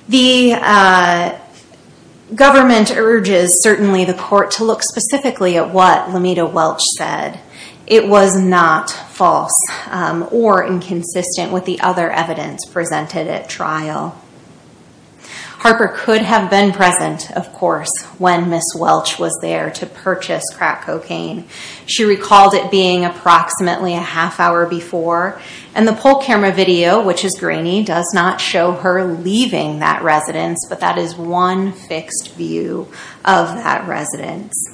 The 0.10 0.56
uh, 0.56 1.40
government 2.36 2.92
urges, 2.92 3.64
certainly, 3.64 4.04
the 4.04 4.14
court 4.14 4.52
to 4.52 4.66
look 4.66 4.84
specifically 4.84 5.56
at 5.56 5.72
what 5.72 6.10
Lamita 6.10 6.46
Welch 6.46 6.82
said. 6.98 7.40
It 7.86 8.08
was 8.08 8.40
not 8.40 8.90
false 8.90 9.58
um, 9.90 10.28
or 10.32 10.66
inconsistent 10.66 11.52
with 11.52 11.66
the 11.66 11.82
other 11.82 12.10
evidence 12.10 12.66
presented 12.66 13.28
at 13.28 13.50
trial. 13.50 14.20
Harper 15.63 15.94
could 15.96 16.22
have 16.22 16.50
been 16.50 16.74
present, 16.74 17.32
of 17.32 17.54
course, 17.54 17.90
when 18.18 18.50
Ms. 18.50 18.75
Welch 18.75 19.18
was 19.18 19.38
there 19.42 19.70
to 19.72 19.86
purchase 19.86 20.44
crack 20.54 20.82
cocaine. 20.84 21.46
She 21.86 22.04
recalled 22.04 22.54
it 22.54 22.70
being 22.70 23.06
approximately 23.06 23.94
a 23.94 24.02
half 24.02 24.42
hour 24.42 24.66
before. 24.66 25.40
And 25.74 25.88
the 25.88 25.94
pole 25.94 26.22
camera 26.22 26.52
video, 26.52 27.02
which 27.02 27.24
is 27.24 27.40
grainy, 27.40 27.82
does 27.82 28.12
not 28.13 28.42
show 28.42 28.74
her 28.74 29.06
leaving 29.06 29.80
that 29.80 30.04
residence. 30.04 30.66
But 30.68 30.82
that 30.82 30.98
is 30.98 31.16
one 31.16 31.72
fixed 31.72 32.34
view 32.34 32.90
of 33.24 33.48
that 33.48 33.88
residence. 33.88 34.73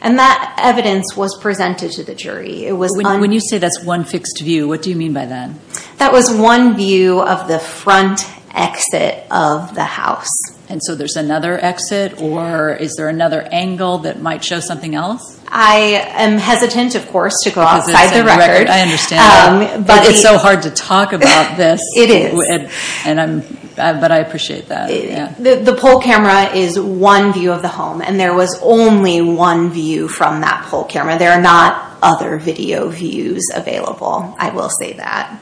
And 0.00 0.18
that 0.18 0.56
evidence 0.58 1.16
was 1.16 1.38
presented 1.40 1.92
to 1.92 2.04
the 2.04 2.14
jury. 2.14 2.66
It 2.66 2.72
was 2.72 2.92
When 2.94 3.32
you 3.32 3.40
say 3.40 3.58
that's 3.58 3.82
one 3.82 4.04
fixed 4.04 4.40
view, 4.40 4.68
what 4.68 4.82
do 4.82 4.90
you 4.90 4.96
mean 4.96 5.12
by 5.12 5.26
that? 5.26 5.50
That 5.98 6.12
was 6.12 6.30
one 6.30 6.76
view 6.76 7.20
of 7.20 7.48
the 7.48 7.58
front 7.58 8.20
exit 8.54 9.24
of 9.30 9.74
the 9.74 9.84
house. 9.84 10.30
And 10.68 10.82
so 10.82 10.94
there's 10.94 11.16
another 11.16 11.62
exit? 11.62 12.20
Or 12.20 12.74
is 12.74 12.94
there 12.96 13.08
another 13.08 13.42
angle 13.42 13.98
that 13.98 14.20
might 14.20 14.42
show 14.44 14.60
something 14.60 14.94
else? 14.94 15.40
I 15.48 16.04
am 16.16 16.38
hesitant, 16.38 16.96
of 16.96 17.06
course, 17.08 17.34
to 17.44 17.50
go 17.50 17.60
outside 17.60 18.08
the 18.18 18.24
record. 18.24 18.68
I 18.68 18.80
understand. 18.80 19.76
Um, 19.76 19.84
but 19.84 20.08
it's 20.08 20.22
so 20.22 20.38
hard 20.38 20.62
to 20.62 20.70
talk 20.70 21.12
about 21.12 21.56
this. 21.56 21.80
It 21.96 22.10
is. 22.10 22.32
But 23.76 24.10
I 24.10 24.18
appreciate 24.18 24.68
that. 24.68 24.88
The 25.38 25.76
pole 25.78 26.00
camera 26.00 26.54
is 26.54 26.80
one 26.80 27.32
view 27.32 27.52
of 27.52 27.62
the 27.62 27.68
home. 27.68 28.00
And 28.00 28.18
there 28.18 28.34
was 28.34 28.58
only 28.62 29.20
one 29.20 29.70
view 29.70 30.08
from 30.08 30.40
that 30.40 30.66
pole 30.66 30.84
camera. 30.84 31.18
There 31.18 31.32
are 31.32 31.40
not 31.40 31.98
other 32.02 32.38
video 32.38 32.88
views 32.88 33.44
available. 33.54 34.34
I 34.38 34.50
will 34.50 34.70
say 34.70 34.94
that. 34.94 35.40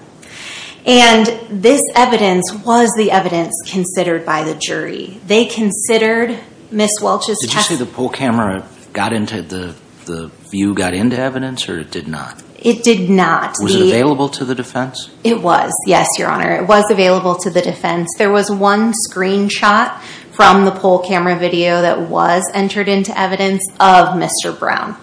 And 0.87 1.27
this 1.49 1.81
evidence 1.95 2.53
was 2.53 2.93
the 2.97 3.11
evidence 3.11 3.55
considered 3.67 4.27
by 4.27 4.45
the 4.45 4.55
jury. 4.55 5.19
They 5.27 5.47
considered 5.47 6.39
Ms. 6.71 6.99
Welch's 7.01 7.39
testimony. 7.41 7.47
Did 7.49 7.55
you 7.55 7.63
say 7.63 7.77
the 7.77 7.91
pole 7.91 8.11
camera 8.11 8.69
got 8.93 9.13
into 9.13 9.43
the 9.43 10.31
view, 10.51 10.75
got 10.75 10.93
into 10.95 11.19
evidence, 11.19 11.69
or 11.69 11.79
it 11.79 11.91
did 11.91 12.07
not? 12.07 12.43
It 12.59 12.83
did 12.83 13.11
not. 13.11 13.57
Was 13.61 13.75
it 13.75 13.83
available 13.83 14.29
to 14.31 14.45
the 14.45 14.55
defense? 14.55 15.11
It 15.23 15.41
was, 15.43 15.73
yes, 15.87 16.09
Your 16.19 16.31
Honor. 16.31 16.57
It 16.57 16.67
was 16.67 16.91
available 16.91 17.35
to 17.37 17.51
the 17.51 17.61
defense. 17.61 18.09
There 18.17 18.31
was 18.31 18.51
one 18.51 18.93
screenshot 19.11 20.01
from 20.33 20.65
the 20.65 20.71
pole 20.71 21.01
camera 21.01 21.37
video 21.37 21.83
that 21.83 22.09
was 22.09 22.43
entered 22.55 22.89
into 22.89 23.19
evidence 23.19 23.67
of 23.81 24.09
Mr. 24.17 24.59
Brown. 24.59 24.97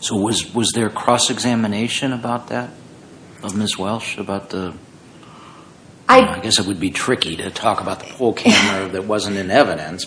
So 0.00 0.16
was 0.16 0.72
there 0.74 0.90
cross-examination 0.90 2.12
about 2.12 2.48
that, 2.48 2.70
of 3.42 3.56
Ms. 3.56 3.78
Welsh 3.78 4.18
about 4.18 4.50
the, 4.50 4.74
I 6.08 6.40
guess 6.40 6.58
it 6.58 6.66
would 6.66 6.80
be 6.80 6.90
tricky 6.90 7.36
to 7.36 7.50
talk 7.50 7.80
about 7.80 8.00
the 8.00 8.06
pole 8.06 8.32
camera 8.32 8.88
that 8.90 9.04
wasn't 9.04 9.36
in 9.36 9.50
evidence. 9.50 10.04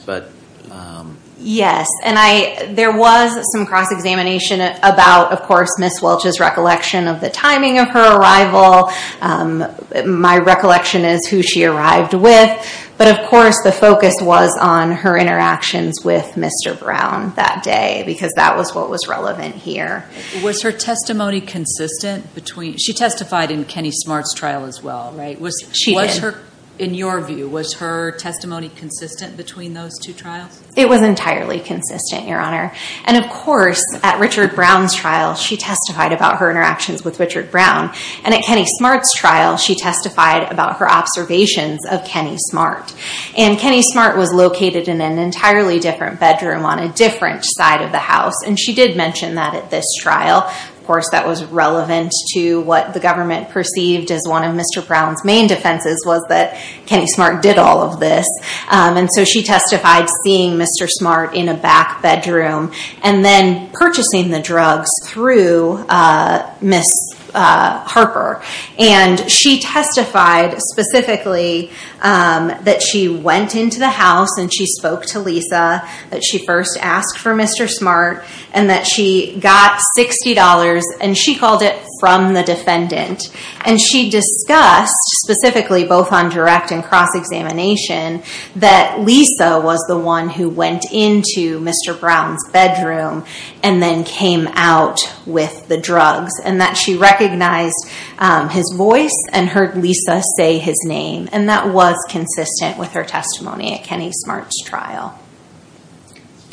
Um, 0.71 1.17
Yes. 1.37 1.87
And 2.03 2.17
I 2.17 2.71
there 2.73 2.95
was 2.95 3.43
some 3.51 3.65
cross-examination 3.65 4.61
about, 4.83 5.31
of 5.31 5.41
course, 5.41 5.69
Ms. 5.79 6.01
Welch's 6.01 6.39
recollection 6.39 7.07
of 7.07 7.21
the 7.21 7.29
timing 7.29 7.79
of 7.79 7.89
her 7.89 8.17
arrival. 8.17 8.89
Um, 9.21 9.65
my 10.05 10.37
recollection 10.37 11.03
is 11.03 11.27
who 11.27 11.41
she 11.41 11.65
arrived 11.65 12.13
with. 12.13 12.83
But, 12.97 13.09
of 13.09 13.27
course, 13.27 13.57
the 13.65 13.73
focus 13.73 14.15
was 14.21 14.57
on 14.57 14.93
her 14.93 15.17
interactions 15.17 16.05
with 16.05 16.25
Mr. 16.35 16.79
Brown 16.79 17.33
that 17.35 17.61
day, 17.61 18.03
because 18.05 18.31
that 18.37 18.55
was 18.55 18.73
what 18.73 18.89
was 18.89 19.05
relevant 19.09 19.53
here. 19.55 20.05
Was 20.41 20.61
her 20.61 20.71
testimony 20.71 21.41
consistent? 21.41 22.33
Between 22.33 22.77
she 22.77 22.93
testified 22.93 23.51
in 23.51 23.65
Kenny 23.65 23.91
Smart's 23.91 24.33
trial 24.33 24.63
as 24.63 24.81
well, 24.81 25.11
right? 25.11 25.39
Was 25.39 25.69
she 25.73 25.93
did. 25.93 26.35
In 26.77 26.93
your 26.93 27.21
view, 27.21 27.47
was 27.47 27.75
her 27.75 28.11
testimony 28.11 28.69
consistent 28.69 29.37
between 29.37 29.73
those 29.73 29.97
two 29.99 30.13
trials? 30.13 30.61
It 30.75 30.89
was 30.89 31.01
entirely 31.01 31.59
consistent, 31.59 32.27
Your 32.27 32.39
Honor. 32.39 32.73
And 33.05 33.17
of 33.17 33.29
course, 33.29 33.83
at 34.03 34.19
Richard 34.19 34.55
Brown's 34.55 34.93
trial, 34.93 35.35
she 35.35 35.57
testified 35.57 36.11
about 36.11 36.37
her 36.37 36.49
interactions 36.49 37.03
with 37.03 37.19
Richard 37.19 37.51
Brown. 37.51 37.93
And 38.23 38.33
at 38.33 38.43
Kenny 38.43 38.65
Smart's 38.65 39.13
trial, 39.13 39.57
she 39.57 39.75
testified 39.75 40.51
about 40.51 40.77
her 40.77 40.89
observations 40.89 41.85
of 41.85 42.03
Kenny 42.05 42.37
Smart. 42.37 42.93
And 43.37 43.57
Kenny 43.57 43.81
Smart 43.81 44.17
was 44.17 44.33
located 44.33 44.87
in 44.87 45.01
an 45.01 45.17
entirely 45.17 45.79
different 45.79 46.19
bedroom 46.19 46.65
on 46.65 46.79
a 46.79 46.91
different 46.93 47.45
side 47.45 47.81
of 47.81 47.91
the 47.91 47.99
house. 47.99 48.43
And 48.45 48.59
she 48.59 48.73
did 48.73 48.97
mention 48.97 49.35
that 49.35 49.55
at 49.55 49.69
this 49.69 49.85
trial. 49.99 50.51
Course, 50.85 51.09
that 51.11 51.27
was 51.27 51.43
relevant 51.45 52.13
to 52.33 52.61
what 52.61 52.93
the 52.93 52.99
government 52.99 53.49
perceived 53.49 54.11
as 54.11 54.27
one 54.27 54.43
of 54.43 54.55
Mr. 54.55 54.85
Brown's 54.85 55.23
main 55.25 55.47
defenses 55.47 56.03
was 56.05 56.23
that 56.29 56.55
Kenny 56.85 57.07
Smart 57.07 57.41
did 57.41 57.57
all 57.57 57.81
of 57.81 57.99
this. 57.99 58.27
Um, 58.69 58.97
and 58.97 59.09
so 59.11 59.23
she 59.23 59.43
testified 59.43 60.07
seeing 60.23 60.57
Mr. 60.57 60.87
Smart 60.87 61.33
in 61.33 61.49
a 61.49 61.53
back 61.55 62.01
bedroom 62.01 62.71
and 63.01 63.25
then 63.25 63.69
purchasing 63.71 64.29
the 64.29 64.41
drugs 64.41 64.89
through 65.05 65.85
uh, 65.89 66.53
Ms. 66.61 66.91
Uh, 67.33 67.83
Harper. 67.83 68.41
And 68.79 69.29
she 69.29 69.59
testified 69.59 70.55
specifically 70.61 71.69
um, 72.01 72.47
that 72.63 72.81
she 72.81 73.09
went 73.09 73.55
into 73.55 73.77
the 73.77 73.89
house 73.89 74.37
and 74.37 74.53
she 74.53 74.65
spoke 74.65 75.05
to 75.07 75.19
Lisa, 75.19 75.85
that 76.11 76.23
she 76.23 76.45
first 76.45 76.77
asked 76.79 77.17
for 77.17 77.35
Mr. 77.35 77.69
Smart, 77.69 78.23
and 78.55 78.69
that 78.69 78.87
she 78.87 79.37
got 79.39 79.81
$60, 79.97 80.81
and 81.01 81.15
she 81.15 81.35
called 81.35 81.61
it 81.61 81.77
from 81.99 82.33
the 82.33 82.41
defendant. 82.41 83.29
And 83.65 83.79
she 83.79 84.09
discussed, 84.09 84.95
specifically 85.23 85.83
both 85.83 86.13
on 86.13 86.29
direct 86.29 86.71
and 86.71 86.81
cross-examination, 86.81 88.23
that 88.55 89.01
Lisa 89.01 89.59
was 89.59 89.83
the 89.89 89.97
one 89.97 90.29
who 90.29 90.47
went 90.47 90.85
into 90.91 91.59
Mr. 91.59 91.99
Brown's 91.99 92.47
bedroom 92.49 93.25
and 93.61 93.83
then 93.83 94.05
came 94.05 94.47
out 94.53 94.99
with 95.25 95.67
the 95.67 95.77
drugs. 95.77 96.31
And 96.41 96.61
that 96.61 96.77
she 96.77 96.95
recognized 96.95 97.75
um, 98.19 98.47
his 98.47 98.73
voice 98.77 99.15
and 99.33 99.49
heard 99.49 99.75
Lisa 99.75 100.23
say 100.37 100.59
his 100.59 100.81
name. 100.85 101.27
And 101.33 101.49
that 101.49 101.73
was 101.73 101.97
consistent 102.09 102.77
with 102.77 102.91
her 102.93 103.03
testimony 103.03 103.73
at 103.77 103.83
Kenny 103.83 104.13
Smart's 104.13 104.63
trial. 104.63 105.19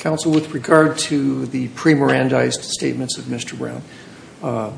Counsel, 0.02 0.32
with 0.32 0.52
regard 0.52 0.98
to 0.98 1.46
the 1.46 1.68
pre-Mirandized 1.68 2.62
statements 2.62 3.18
of 3.18 3.26
Mr. 3.26 3.56
Brown, 3.56 3.82
uh, 4.42 4.72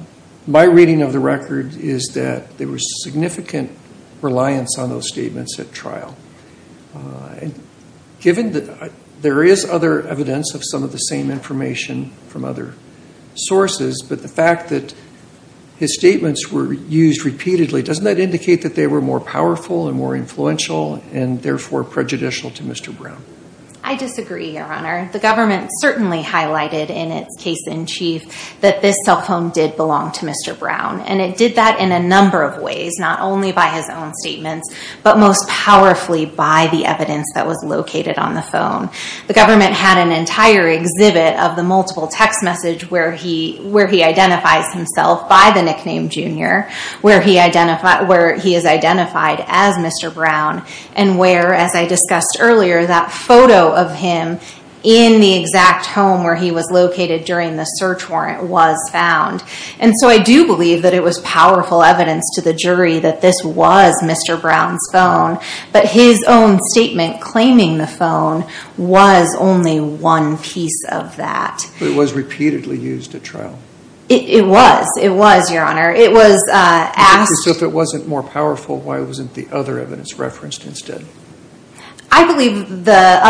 my 0.47 0.64
reading 0.64 1.00
of 1.00 1.14
the 1.14 1.19
record 1.19 1.75
is 1.76 2.11
that 2.12 2.59
there 2.59 2.69
was 2.69 2.83
significant 3.02 3.71
reliance 4.21 4.78
on 4.78 4.90
those 4.90 5.09
statements 5.09 5.59
at 5.59 5.73
trial. 5.73 6.14
Uh, 6.95 7.37
and 7.40 7.59
given 8.21 8.52
that 8.52 8.69
uh, 8.69 8.90
there 9.23 9.43
is 9.43 9.64
other 9.64 10.07
evidence 10.07 10.54
of 10.54 10.61
some 10.62 10.83
of 10.83 10.93
the 10.93 10.99
same 10.99 11.31
information 11.31 12.11
from 12.28 12.45
other 12.45 12.75
sources, 13.35 14.04
but 14.07 14.21
the 14.21 14.28
fact 14.28 14.69
that 14.69 14.95
his 15.78 15.95
statements 15.95 16.52
were 16.52 16.71
used 16.75 17.25
repeatedly, 17.25 17.83
doesn't 17.83 18.04
that 18.04 18.21
indicate 18.21 18.61
that 18.61 18.75
they 18.75 18.87
were 18.87 19.00
more 19.00 19.21
powerful 19.21 19.88
and 19.88 19.97
more 19.97 20.14
influential 20.14 21.02
and 21.12 21.40
therefore 21.40 21.83
prejudicial 21.83 22.50
to 22.50 22.62
Mr. 22.62 22.95
Brown? 22.95 23.25
I 23.87 23.97
disagree, 23.97 24.53
Your 24.55 24.64
Honor. 24.64 25.11
The 25.12 25.19
government 25.19 25.69
certainly 25.79 26.23
highlighted 26.23 26.88
in 26.88 27.12
its 27.12 27.37
case-in-chief 27.37 28.59
that 28.62 28.81
this 28.81 28.97
cell 29.05 29.21
phone 29.21 29.50
did 29.50 29.76
belong 29.76 30.11
to 30.12 30.25
Mr. 30.25 30.59
Brown. 30.59 31.00
And 31.03 31.21
it 31.21 31.37
did 31.37 31.57
that 31.57 31.79
in 31.79 31.93
a 31.93 32.00
number 32.00 32.43
of 32.43 32.62
ways, 32.62 32.95
not 32.99 33.21
only 33.21 33.53
by 33.53 33.69
his 33.69 33.91
own 33.91 34.14
statements, 34.14 34.75
but 35.03 35.19
most 35.19 35.47
powerfully 35.49 36.25
by 36.25 36.69
the 36.73 36.87
evidence 36.87 37.31
that 37.35 37.47
was 37.47 37.62
located 37.62 38.17
on 38.17 38.33
the 38.33 38.41
phone. 38.41 38.88
The 39.26 39.35
government 39.35 39.75
had 39.75 39.99
an 39.99 40.12
entire 40.12 40.69
exhibit 40.69 41.39
of 41.39 41.54
the 41.54 41.63
multiple 41.63 42.08
text 42.08 42.43
message 42.43 42.91
where 42.91 43.13
he 43.13 43.61
identifies 44.02 44.73
himself 44.73 45.28
by 45.28 45.52
the 45.54 45.63
nickname 45.63 46.08
Junior, 46.08 46.71
where 47.02 47.21
he 47.21 47.37
is 47.37 48.65
identified 48.65 49.45
as 49.47 49.76
Mr. 49.76 50.13
Brown, 50.13 50.65
and 50.95 51.19
where, 51.19 51.52
as 51.52 51.75
I 51.75 51.87
discussed 51.87 52.39
earlier, 52.41 52.87
that 52.87 53.13
photo 53.13 53.74
of 53.75 53.95
him 53.95 54.39
in 54.84 55.19
the 55.21 55.34
exact 55.34 55.87
home 55.87 56.23
where 56.23 56.37
he 56.37 56.50
was 56.50 56.71
located 56.71 57.25
during 57.25 57.56
the 57.56 57.65
search 57.65 58.08
warrant 58.08 58.45
was 58.45 58.76
found. 58.93 59.43
And 59.80 59.95
so 59.99 60.08
I 60.08 60.19
do 60.19 60.47
believe 60.47 60.82
that 60.82 60.93
it 60.93 61.02
was 61.02 61.21
powerful 61.21 61.82
evidence 61.82 62.30
to 62.34 62.43
the 62.43 62.52
jury 62.52 62.99
that 62.99 63.23
this 63.23 63.43
was 63.43 63.95
Mr. 64.02 64.39
Brown's 64.39 64.87
phone, 64.93 65.39
but 65.73 65.89
his 65.89 66.23
own 66.28 66.60
statement 66.71 67.23
claiming 67.23 67.78
the 67.78 67.87
phone 67.87 68.45
was 68.76 69.34
only 69.37 69.80
one 69.80 70.37
piece 70.37 70.84
of 70.93 71.17
that. 71.17 71.65
It 71.80 71.97
was 71.97 72.13
repeatedly 72.13 72.78
used 72.78 73.15
at 73.15 73.25
trial? 73.25 73.58
It 74.06 74.45
was. 74.45 74.87
It 75.00 75.08
was, 75.08 75.50
Your 75.50 75.65
Honor. 75.65 75.91
It 75.91 76.13
was 76.13 76.39
uh, 76.50 76.93
asked... 76.95 77.32
So 77.43 77.50
if 77.50 77.63
it 77.63 77.73
wasn't 77.73 78.06
more 78.06 78.23
powerful, 78.23 78.78
why 78.78 79.00
wasn't 79.00 79.32
the 79.32 79.49
other 79.50 79.80
evidence 79.80 80.19
referenced 80.19 80.67
instead? 80.67 81.06
I 82.17 82.25
believe 82.25 82.85
the 82.85 83.21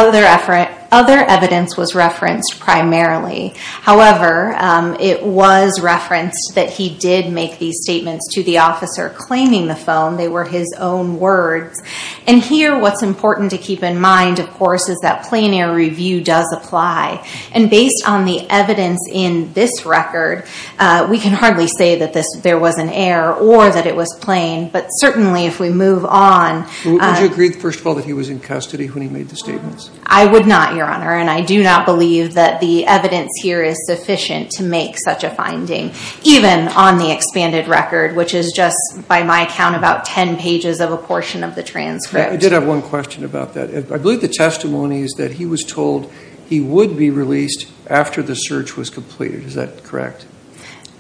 other 0.91 1.19
evidence 1.19 1.77
was 1.77 1.95
referenced 1.95 2.61
primarily. 2.61 3.53
However, 3.57 4.55
um, 4.59 4.95
it 5.01 5.23
was 5.25 5.81
referenced 5.81 6.53
that 6.55 6.71
he 6.71 6.97
did 6.97 7.33
make 7.33 7.59
these 7.59 7.79
statements 7.83 8.29
to 8.35 8.43
the 8.43 8.59
officer 8.59 9.15
claiming 9.17 9.67
the 9.67 9.77
phone. 9.77 10.17
They 10.17 10.29
were 10.29 10.45
his 10.45 10.73
own 10.79 11.19
words. 11.19 11.83
And 12.27 12.43
here, 12.43 12.79
what's 12.79 13.03
important 13.03 13.51
to 13.51 13.59
keep 13.59 13.83
in 13.83 14.01
mind, 14.01 14.39
of 14.39 14.51
course, 14.51 14.89
is 14.89 14.99
that 15.03 15.25
plain 15.27 15.53
error 15.53 15.75
review 15.75 16.23
does 16.23 16.47
apply. 16.53 17.27
And 17.53 17.69
based 17.71 18.09
on 18.09 18.25
the 18.25 18.49
evidence 18.51 19.01
in 19.11 19.53
this 19.53 19.85
record, 19.85 20.45
uh, 20.79 21.07
we 21.11 21.19
can 21.19 21.33
hardly 21.33 21.67
say 21.67 21.97
that 21.97 22.15
there 22.43 22.59
was 22.59 22.79
an 22.79 22.89
error 22.89 23.35
or 23.35 23.71
that 23.71 23.87
it 23.87 23.97
was 23.97 24.17
plain. 24.21 24.71
But 24.71 24.89
certainly, 24.89 25.47
if 25.47 25.61
we 25.61 25.71
move 25.71 26.05
on... 26.05 26.67
Would 26.85 26.95
you 26.95 27.01
uh, 27.01 27.29
agree, 27.31 27.51
first 27.51 27.81
of 27.81 27.87
all, 27.87 27.95
that 27.95 28.05
he 28.05 28.13
was 28.13 28.29
in 28.29 28.41
custody 28.41 28.87
when 28.87 29.03
he 29.03 29.09
made 29.09 29.29
the 29.29 29.37
statements? 29.37 29.91
I 30.07 30.27
would 30.27 30.47
not, 30.47 30.74
Your 30.75 30.87
Honor. 30.87 31.13
And 31.13 31.31
I 31.31 31.41
do 31.41 31.63
not 31.63 31.87
believe 31.87 32.35
that 32.35 32.61
the 32.61 32.87
evidence 32.87 33.31
here 33.43 33.63
is 33.63 33.77
sufficient 33.87 34.51
to 34.53 34.63
make 34.63 34.99
such 34.99 35.25
a 35.25 35.31
finding, 35.31 35.93
even 36.23 36.69
on 36.69 36.99
the 36.99 37.11
expanded 37.11 37.69
record, 37.69 38.17
which 38.17 38.35
is 38.35 38.53
just, 38.53 38.77
by 39.09 39.23
my 39.23 39.47
count, 39.47 39.77
about 39.77 40.05
10 40.05 40.37
pages 40.37 40.81
of 40.81 40.93
a 40.93 40.97
portion 40.97 41.45
of 41.45 41.55
the 41.55 41.63
transcript. 41.63 42.33
I 42.33 42.37
did 42.37 42.53
have 42.53 42.67
one 42.67 42.83
question 42.83 43.25
about 43.25 43.55
that. 43.55 43.71
I 43.93 43.99
believe 43.99 44.21
the 44.21 44.29
testimony 44.29 45.03
is 45.03 45.13
that 45.13 45.33
he 45.33 45.47
was 45.47 45.63
told 45.63 46.13
he 46.49 46.61
would 46.61 46.97
be 46.97 47.11
released 47.11 47.71
after 47.89 48.23
the 48.23 48.35
search 48.35 48.77
was 48.77 48.91
completed. 48.91 49.45
Is 49.45 49.55
that 49.55 49.83
correct? 49.85 50.27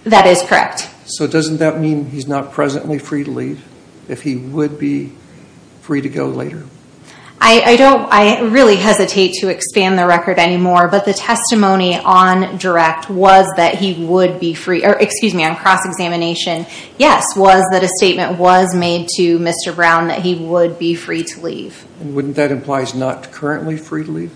That 0.04 0.26
is 0.26 0.42
correct. 0.42 0.90
So 1.06 1.26
doesn't 1.26 1.58
that 1.58 1.78
mean 1.78 2.06
he's 2.06 2.26
not 2.26 2.52
presently 2.52 2.98
free 2.98 3.24
to 3.24 3.30
leave, 3.30 3.64
if 4.08 4.22
he 4.22 4.36
would 4.36 4.78
be 4.78 5.12
free 5.80 6.00
to 6.00 6.08
go 6.08 6.28
later? 6.28 6.64
I 7.46 7.76
don't 7.76 8.08
I 8.10 8.40
really 8.40 8.76
hesitate 8.76 9.34
to 9.40 9.48
expand 9.48 9.98
the 9.98 10.06
record 10.06 10.38
anymore, 10.38 10.88
but 10.88 11.04
the 11.04 11.12
testimony 11.12 11.96
on 11.98 12.56
direct 12.56 13.10
was 13.10 13.46
that 13.56 13.74
he 13.74 14.04
would 14.06 14.40
be 14.40 14.54
free... 14.54 14.84
Or 14.84 14.92
excuse 14.92 15.34
me, 15.34 15.44
on 15.44 15.54
cross-examination, 15.56 16.66
yes, 16.98 17.36
was 17.36 17.62
that 17.70 17.82
a 17.82 17.88
statement 17.98 18.38
was 18.38 18.74
made 18.74 19.08
to 19.16 19.38
Mr. 19.38 19.74
Brown 19.74 20.08
that 20.08 20.22
he 20.22 20.34
would 20.34 20.78
be 20.78 20.94
free 20.94 21.22
to 21.22 21.40
leave. 21.40 21.84
Wouldn't 22.00 22.36
that 22.36 22.50
imply 22.50 22.80
he's 22.80 22.94
not 22.94 23.30
currently 23.30 23.76
free 23.76 24.04
to 24.04 24.10
leave? 24.10 24.32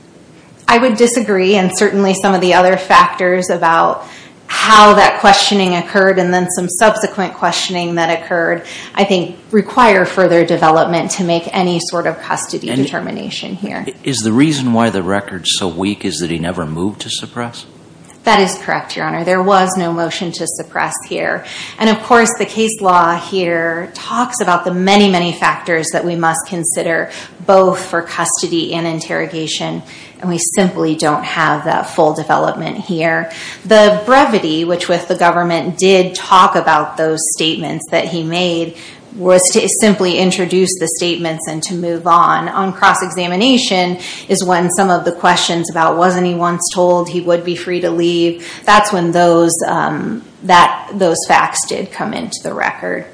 I 0.67 0.77
would 0.77 0.97
disagree, 0.97 1.55
and 1.57 1.77
certainly 1.77 2.13
some 2.13 2.35
of 2.35 2.43
the 2.43 2.55
other 2.55 2.77
factors 2.77 3.49
about 3.49 4.07
how 4.49 4.95
that 4.95 5.21
questioning 5.21 5.75
occurred 5.75 6.19
and 6.19 6.33
then 6.33 6.51
some 6.51 6.69
subsequent 6.69 7.35
questioning 7.35 7.95
that 7.97 8.23
occurred, 8.23 8.67
I 8.95 9.05
think, 9.05 9.39
require 9.51 10.05
further 10.05 10.45
development 10.45 11.11
to 11.13 11.25
make 11.25 11.49
any 11.55 11.79
sort 11.81 12.07
of 12.07 12.19
custody 12.19 12.75
determination 12.75 13.55
here. 13.55 13.87
Is 14.03 14.21
the 14.21 14.33
reason 14.33 14.73
why 14.73 14.91
the 14.91 15.03
record's 15.03 15.51
so 15.57 15.69
weak 15.69 16.05
is 16.05 16.19
that 16.21 16.31
he 16.31 16.39
never 16.39 16.67
moved 16.67 17.03
to 17.03 17.11
suppress? 17.11 17.67
That 18.25 18.41
is 18.41 18.59
correct, 18.59 18.95
Your 18.95 19.07
Honor. 19.07 19.25
There 19.25 19.43
was 19.43 19.77
no 19.79 19.91
motion 19.91 20.33
to 20.33 20.47
suppress 20.47 20.95
here. 21.09 21.47
And 21.79 21.89
of 21.89 22.03
course, 22.03 22.31
the 22.39 22.45
case 22.45 22.79
law 22.83 23.17
here 23.17 23.91
talks 23.95 24.43
about 24.43 24.67
the 24.67 24.75
many, 24.75 25.11
many 25.11 25.33
factors 25.33 25.89
that 25.93 26.05
we 26.05 26.15
must 26.15 26.47
consider, 26.47 27.11
both 27.47 27.83
for 27.83 28.03
custody 28.03 28.75
and 28.75 28.87
interrogation, 28.87 29.83
and 30.21 30.29
we 30.29 30.39
simply 30.39 30.97
don't 30.97 31.25
have 31.25 31.65
that 31.65 31.83
full 31.83 32.15
development 32.15 32.79
here. 32.79 33.31
The 33.65 34.03
brevity, 34.05 34.65
which 34.65 34.89
with 34.89 35.09
the 35.09 35.15
government 35.15 35.79
did 35.79 36.15
talk 36.15 36.57
about 36.57 36.97
those 36.97 37.21
statements 37.35 37.85
that 37.91 38.07
he 38.07 38.25
made, 38.25 38.77
was 39.15 39.43
to 39.53 39.69
simply 39.81 40.19
introduce 40.19 40.79
the 40.79 40.89
statements 40.97 41.49
and 41.49 41.63
to 41.65 41.75
move 41.75 42.07
on. 42.07 42.49
On 42.49 42.73
cross-examination 42.73 43.99
is 44.29 44.45
when 44.45 44.71
some 44.71 44.91
of 44.91 45.05
the 45.05 45.13
questions 45.13 45.71
about 45.71 45.97
wasn't 45.97 46.27
he 46.27 46.35
once 46.35 46.63
told 46.73 47.09
he 47.09 47.21
would 47.21 47.45
be 47.45 47.57
free 47.57 47.81
to 47.81 47.91
leave, 47.91 48.63
that's 48.65 48.93
when 48.93 49.11
those 49.11 49.55
um, 49.67 50.21
facts 51.27 51.67
did 51.67 51.91
come 51.91 52.15
into 52.15 52.39
the 52.43 52.55
record. 52.55 53.07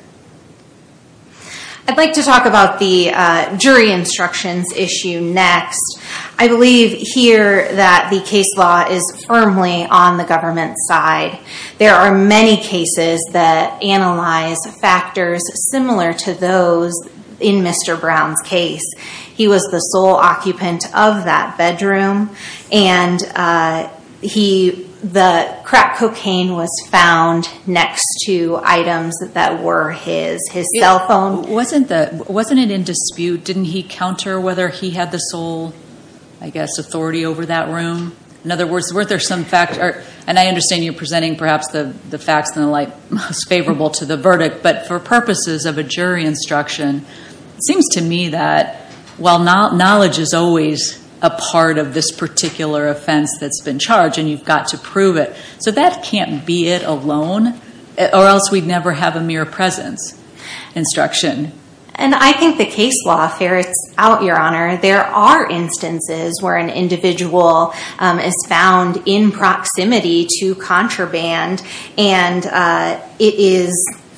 I'd 1.86 1.98
like 1.98 2.14
to 2.14 2.22
talk 2.22 2.46
about 2.46 2.78
the 2.78 3.10
uh, 3.10 3.56
jury 3.58 3.92
instructions 3.92 4.72
issue 4.74 5.20
next. 5.20 6.00
I 6.36 6.48
believe 6.48 6.98
here 7.14 7.72
that 7.76 8.10
the 8.10 8.20
case 8.20 8.56
law 8.56 8.86
is 8.88 9.24
firmly 9.26 9.84
on 9.84 10.16
the 10.16 10.24
government 10.24 10.76
side. 10.88 11.38
There 11.78 11.94
are 11.94 12.12
many 12.12 12.56
cases 12.56 13.24
that 13.32 13.80
analyze 13.82 14.58
factors 14.80 15.42
similar 15.70 16.12
to 16.12 16.34
those 16.34 16.94
in 17.40 17.62
Mr. 17.62 18.00
Brown's 18.00 18.40
case. 18.42 18.84
He 19.34 19.46
was 19.46 19.64
the 19.70 19.78
sole 19.78 20.14
occupant 20.14 20.86
of 20.86 21.24
that 21.24 21.56
bedroom, 21.56 22.30
and 22.72 23.20
uh, 23.34 23.88
the 24.20 25.60
crack 25.64 25.98
cocaine 25.98 26.54
was 26.54 26.70
found 26.88 27.48
next 27.66 28.06
to 28.24 28.58
items 28.64 29.14
that 29.34 29.62
were 29.62 29.92
his. 29.92 30.40
His 30.50 30.66
cell 30.78 31.06
phone. 31.06 31.48
Wasn't 31.48 31.90
it 31.90 32.70
in 32.70 32.84
dispute? 32.84 33.44
Didn't 33.44 33.66
he 33.66 33.82
counter 33.82 34.40
whether 34.40 34.68
he 34.68 34.90
had 34.90 35.12
the 35.12 35.18
sole, 35.18 35.74
I 36.40 36.50
guess, 36.50 36.78
authority 36.78 37.24
over 37.24 37.46
that 37.46 37.68
room? 37.68 38.16
In 38.44 38.52
other 38.52 38.66
words, 38.66 38.92
weren't 38.92 39.08
there 39.08 39.18
some 39.18 39.44
factors, 39.44 40.04
and 40.26 40.38
I 40.38 40.48
understand 40.48 40.84
you're 40.84 40.92
presenting 40.92 41.36
perhaps 41.36 41.68
the 41.68 42.18
facts 42.18 42.54
in 42.54 42.62
the 42.62 42.68
light 42.68 42.92
most 43.10 43.48
favorable 43.48 43.90
to 43.90 44.04
the 44.04 44.16
verdict, 44.16 44.62
but 44.62 44.86
for 44.86 44.98
purposes 44.98 45.64
of 45.64 45.78
a 45.78 45.82
jury 45.82 46.26
instruction, 46.26 47.06
it 47.56 47.64
seems 47.66 47.88
to 47.90 48.02
me 48.02 48.28
that 48.28 48.76
while 49.16 49.38
knowledge 49.38 50.18
is 50.18 50.34
always 50.34 51.02
a 51.22 51.30
part 51.30 51.78
of 51.78 51.94
this 51.94 52.12
particular 52.12 52.88
offense 52.88 53.38
that's 53.38 53.62
been 53.62 53.78
charged, 53.78 54.18
and 54.18 54.28
you've 54.28 54.44
got 54.44 54.68
to 54.68 54.78
prove 54.78 55.16
it, 55.16 55.34
so 55.58 55.70
that 55.70 56.04
can't 56.04 56.44
be 56.44 56.68
it 56.68 56.82
alone, 56.82 57.58
or 57.98 58.26
else 58.26 58.50
we'd 58.50 58.66
never 58.66 58.92
have 58.92 59.16
a 59.16 59.22
mere 59.22 59.46
presence 59.46 60.20
instruction. 60.74 61.52
And 61.96 62.14
I 62.14 62.32
think 62.32 62.58
the 62.58 62.66
case 62.66 62.94
law 63.06 63.28
ferrets 63.28 63.92
out, 63.96 64.22
Your 64.22 64.36
Honor. 64.36 64.76
There 64.76 65.04
are 65.04 65.48
instances 65.48 66.42
where 66.42 66.56
an 66.56 66.68
individual 66.68 67.72
um, 67.98 68.18
is 68.18 68.34
found 68.48 69.02
in 69.06 69.30
proximity 69.30 70.26
to 70.40 70.56
contraband, 70.56 71.62
and 71.96 72.44
uh, 72.46 73.00
it 73.18 73.34
is 73.34 73.72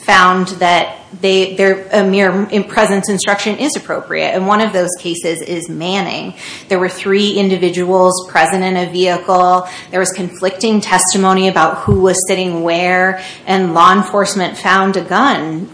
found 0.07 0.49
that 0.61 1.01
a 1.23 2.05
mere 2.09 2.47
presence 2.65 3.09
instruction 3.09 3.59
is 3.59 3.77
appropriate, 3.77 4.29
and 4.29 4.47
one 4.47 4.61
of 4.61 4.73
those 4.73 4.91
cases 5.01 5.43
is 5.43 5.69
Manning. 5.69 6.35
There 6.69 6.79
were 6.79 6.89
three 6.89 7.33
individuals 7.33 8.29
present 8.31 8.63
in 8.63 8.77
a 8.77 8.91
vehicle. 8.91 9.69
There 9.91 10.01
was 10.01 10.13
conflicting 10.13 10.81
testimony 10.81 11.49
about 11.49 11.79
who 11.79 12.01
was 12.01 12.27
sitting 12.29 12.63
where, 12.63 13.21
and 13.47 13.75
law 13.75 13.93
enforcement 13.93 14.57
found 14.57 14.97
a 14.97 15.03
gun 15.03 15.71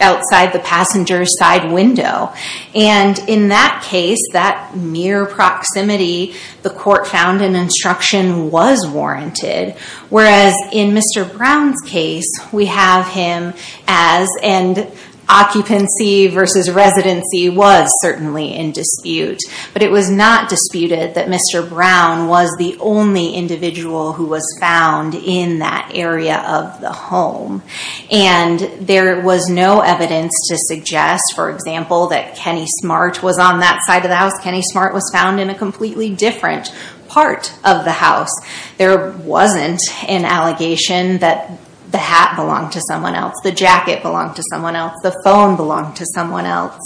outside 0.00 0.52
the 0.52 0.58
passenger's 0.58 1.38
side 1.38 1.70
window. 1.72 2.32
And 2.74 3.18
in 3.28 3.48
that 3.48 3.84
case, 3.86 4.20
that 4.32 4.76
mere 4.76 5.26
proximity, 5.26 6.34
the 6.62 6.70
court 6.70 7.06
found 7.06 7.42
an 7.42 7.54
instruction 7.54 8.50
was 8.50 8.86
warranted, 8.86 9.74
whereas 10.08 10.54
in 10.72 10.90
Mr. 10.90 11.30
Brown's 11.36 11.80
case, 11.82 12.30
we 12.52 12.66
have 12.66 13.06
him 13.08 13.54
as, 13.86 14.28
and 14.42 14.90
occupancy 15.28 16.28
versus 16.28 16.70
residency 16.70 17.48
was 17.48 17.90
certainly 18.00 18.54
in 18.54 18.72
dispute, 18.72 19.40
but 19.72 19.82
it 19.82 19.90
was 19.90 20.10
not 20.10 20.48
disputed 20.48 21.14
that 21.14 21.28
Mr. 21.28 21.68
Brown 21.68 22.28
was 22.28 22.54
the 22.58 22.76
only 22.78 23.34
individual 23.34 24.12
who 24.12 24.26
was 24.26 24.56
found 24.60 25.14
in 25.14 25.58
that 25.58 25.90
area 25.94 26.38
of 26.38 26.80
the 26.80 26.92
home. 26.92 27.62
And 28.10 28.60
there 28.80 29.20
was 29.20 29.48
no 29.48 29.80
evidence 29.80 30.32
to 30.48 30.56
suggest, 30.56 31.24
for 31.34 31.50
example, 31.50 32.08
that 32.08 32.36
Kenny 32.36 32.66
Smart 32.80 33.22
was 33.22 33.38
on 33.38 33.60
that 33.60 33.80
side 33.86 34.04
of 34.04 34.10
the 34.10 34.16
house. 34.16 34.32
Kenny 34.42 34.62
Smart 34.62 34.94
was 34.94 35.10
found 35.12 35.40
in 35.40 35.50
a 35.50 35.54
completely 35.54 36.14
different 36.14 36.72
part 37.08 37.52
of 37.64 37.84
the 37.84 37.92
house. 37.92 38.32
There 38.78 39.12
wasn't 39.12 39.80
an 40.06 40.24
allegation 40.24 41.18
that 41.18 41.58
the 41.90 41.98
hat 41.98 42.34
belonged 42.36 42.72
to 42.72 42.80
someone 42.80 43.14
else, 43.14 43.34
the 43.42 43.52
jacket 43.52 44.02
belonged 44.02 44.36
to 44.36 44.42
someone 44.50 44.76
else, 44.76 44.94
the 45.02 45.18
phone 45.24 45.56
belonged 45.56 45.96
to 45.96 46.06
someone 46.14 46.46
else. 46.46 46.78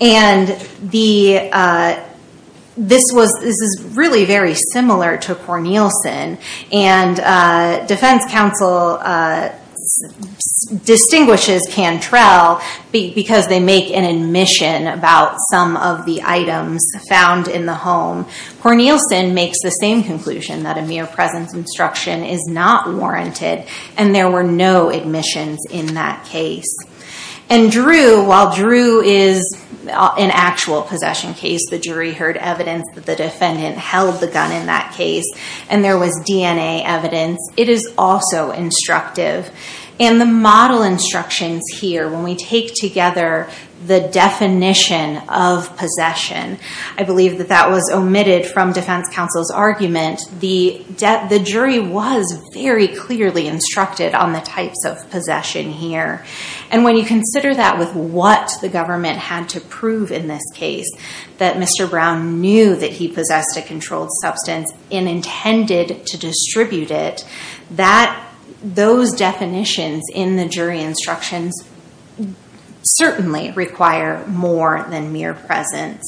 And 0.00 0.48
the 0.90 1.50
uh 1.52 2.08
this 2.76 3.04
was 3.12 3.32
this 3.40 3.60
is 3.60 3.84
really 3.94 4.24
very 4.24 4.54
similar 4.54 5.18
to 5.18 5.34
Cornelison, 5.34 6.40
and 6.72 7.86
defense 7.86 8.24
counsel 8.30 8.98
distinguishes 10.84 11.66
Cantrell 11.70 12.62
because 12.90 13.46
they 13.48 13.60
make 13.60 13.90
an 13.90 14.04
admission 14.04 14.86
about 14.86 15.36
some 15.50 15.76
of 15.76 16.04
the 16.06 16.22
items 16.22 16.84
found 17.08 17.48
in 17.48 17.66
the 17.66 17.74
home. 17.74 18.24
Cornelison 18.60 19.32
makes 19.34 19.62
the 19.62 19.70
same 19.70 20.02
conclusion, 20.02 20.62
that 20.62 20.78
a 20.78 20.82
mere 20.82 21.06
presence 21.06 21.54
instruction 21.54 22.22
is 22.22 22.46
not 22.46 22.92
warranted, 22.92 23.66
and 23.96 24.14
there 24.14 24.30
were 24.30 24.44
no 24.44 24.90
admissions 24.90 25.58
in 25.70 25.94
that 25.94 26.24
case. 26.24 26.74
And 27.48 27.70
Drew, 27.70 28.24
while 28.24 28.54
Drew 28.54 29.02
is 29.02 29.44
uh, 29.86 30.14
an 30.16 30.30
actual 30.30 30.82
possession 30.82 31.34
case, 31.34 31.60
the 31.68 31.78
jury 31.78 32.12
heard 32.12 32.36
evidence 32.36 32.84
that 32.94 33.04
the 33.04 33.16
defendant 33.16 33.76
held 33.76 34.20
the 34.20 34.28
gun 34.28 34.52
in 34.52 34.66
that 34.66 34.94
case, 34.94 35.26
and 35.68 35.84
there 35.84 35.98
was 35.98 36.12
DNA 36.26 36.82
evidence. 36.84 37.38
It 37.56 37.68
is 37.68 37.92
also 37.98 38.52
instructive. 38.52 39.50
And 40.00 40.20
the 40.20 40.26
model 40.26 40.82
instructions 40.82 41.62
here, 41.72 42.10
when 42.10 42.22
we 42.22 42.34
take 42.34 42.74
together 42.74 43.48
the 43.86 44.00
definition 44.00 45.16
of 45.28 45.76
possession, 45.76 46.58
I 46.96 47.02
believe 47.02 47.38
that 47.38 47.48
that 47.48 47.70
was 47.70 47.90
omitted 47.92 48.46
from 48.46 48.72
defense 48.72 49.08
counsel's 49.08 49.50
argument. 49.50 50.20
The 50.40 51.42
jury 51.44 51.80
was 51.80 52.32
very 52.54 52.88
clearly 52.88 53.48
instructed 53.48 54.14
on 54.14 54.32
the 54.32 54.40
types 54.40 54.84
of 54.84 55.08
possession 55.10 55.70
here. 55.70 56.24
And 56.70 56.84
when 56.84 56.96
you 56.96 57.04
consider 57.04 57.54
that 57.54 57.78
with 57.78 57.94
what 57.94 58.52
the 58.60 58.68
government 58.68 59.18
had 59.18 59.48
to 59.50 59.60
prove 59.60 60.10
in 60.12 60.26
this 60.26 60.44
case, 60.54 60.90
that 61.38 61.56
Mr. 61.56 61.88
Brown 61.88 62.40
knew 62.40 62.76
that 62.76 62.92
he 62.92 63.08
possessed 63.08 63.56
a 63.56 63.62
controlled 63.62 64.10
substance 64.20 64.72
and 64.90 65.08
intended 65.08 66.06
to 66.06 66.18
distribute 66.18 66.90
it, 66.90 67.26
those 68.62 69.12
definitions 69.12 70.04
in 70.12 70.36
the 70.36 70.46
jury 70.46 70.80
instructions 70.80 71.54
certainly 72.84 73.52
require 73.52 74.26
more 74.26 74.86
than 74.90 75.12
mere 75.12 75.34
presence. 75.34 76.02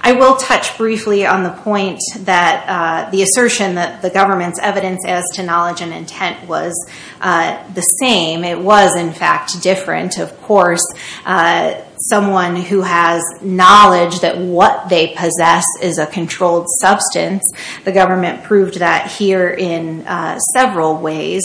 I 0.00 0.12
will 0.12 0.36
touch 0.36 0.78
briefly 0.78 1.26
on 1.26 1.42
the 1.42 1.50
point 1.50 2.00
that 2.20 2.64
uh, 2.68 3.10
the 3.10 3.22
assertion 3.22 3.74
that 3.74 4.00
the 4.00 4.10
government's 4.10 4.60
evidence 4.60 5.04
as 5.04 5.24
to 5.34 5.42
knowledge 5.42 5.80
and 5.80 5.92
intent 5.92 6.48
was 6.48 6.72
uh, 7.20 7.62
the 7.74 7.80
same. 7.80 8.44
It 8.44 8.60
was, 8.60 8.96
in 8.96 9.12
fact, 9.12 9.60
different. 9.60 10.18
Of 10.18 10.40
course, 10.42 10.84
uh, 11.26 11.82
someone 12.08 12.56
who 12.56 12.82
has 12.82 13.22
knowledge 13.42 14.20
that 14.20 14.38
what 14.38 14.88
they 14.88 15.14
possess 15.16 15.64
is 15.82 15.98
a 15.98 16.06
controlled 16.06 16.66
substance, 16.80 17.44
the 17.84 17.92
government 17.92 18.44
proved 18.44 18.78
that 18.78 19.10
here 19.10 19.50
in 19.50 20.06
uh, 20.06 20.38
several 20.54 20.96
ways. 20.96 21.42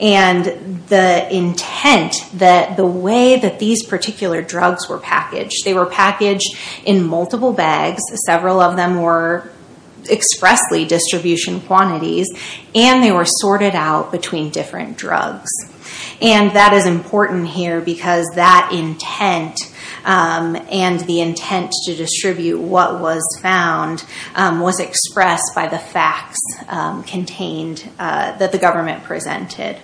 And 0.00 0.44
the 0.88 1.34
intent, 1.34 2.14
that 2.34 2.76
the 2.76 2.86
way 2.86 3.38
that 3.38 3.58
these 3.58 3.84
particular 3.84 4.42
drugs 4.42 4.88
were 4.88 4.98
packaged, 4.98 5.64
they 5.64 5.74
were 5.74 5.86
packaged 5.86 6.56
in 6.84 7.04
multiple 7.04 7.52
bags. 7.52 8.02
Several 8.26 8.60
of 8.60 8.76
them 8.76 9.00
were 9.00 9.50
expressly 10.10 10.84
distribution 10.84 11.60
quantities, 11.60 12.28
and 12.74 13.02
they 13.02 13.12
were 13.12 13.24
sorted 13.24 13.74
out 13.74 14.12
between 14.12 14.50
different 14.50 14.98
drugs. 14.98 15.50
And 16.20 16.52
that 16.52 16.72
is 16.72 16.86
important 16.86 17.48
here 17.48 17.80
because 17.80 18.26
that 18.34 18.70
intent 18.72 19.58
Um, 20.04 20.56
and 20.70 21.00
the 21.00 21.20
intent 21.20 21.72
to 21.86 21.94
distribute 21.94 22.60
what 22.60 23.00
was 23.00 23.22
found 23.40 24.04
um, 24.34 24.60
was 24.60 24.80
expressed 24.80 25.54
by 25.54 25.66
the 25.66 25.78
facts 25.78 26.40
um, 26.68 27.02
contained 27.04 27.88
uh, 27.98 28.36
that 28.36 28.52
the 28.52 28.58
government 28.58 29.04
presented. 29.04 29.78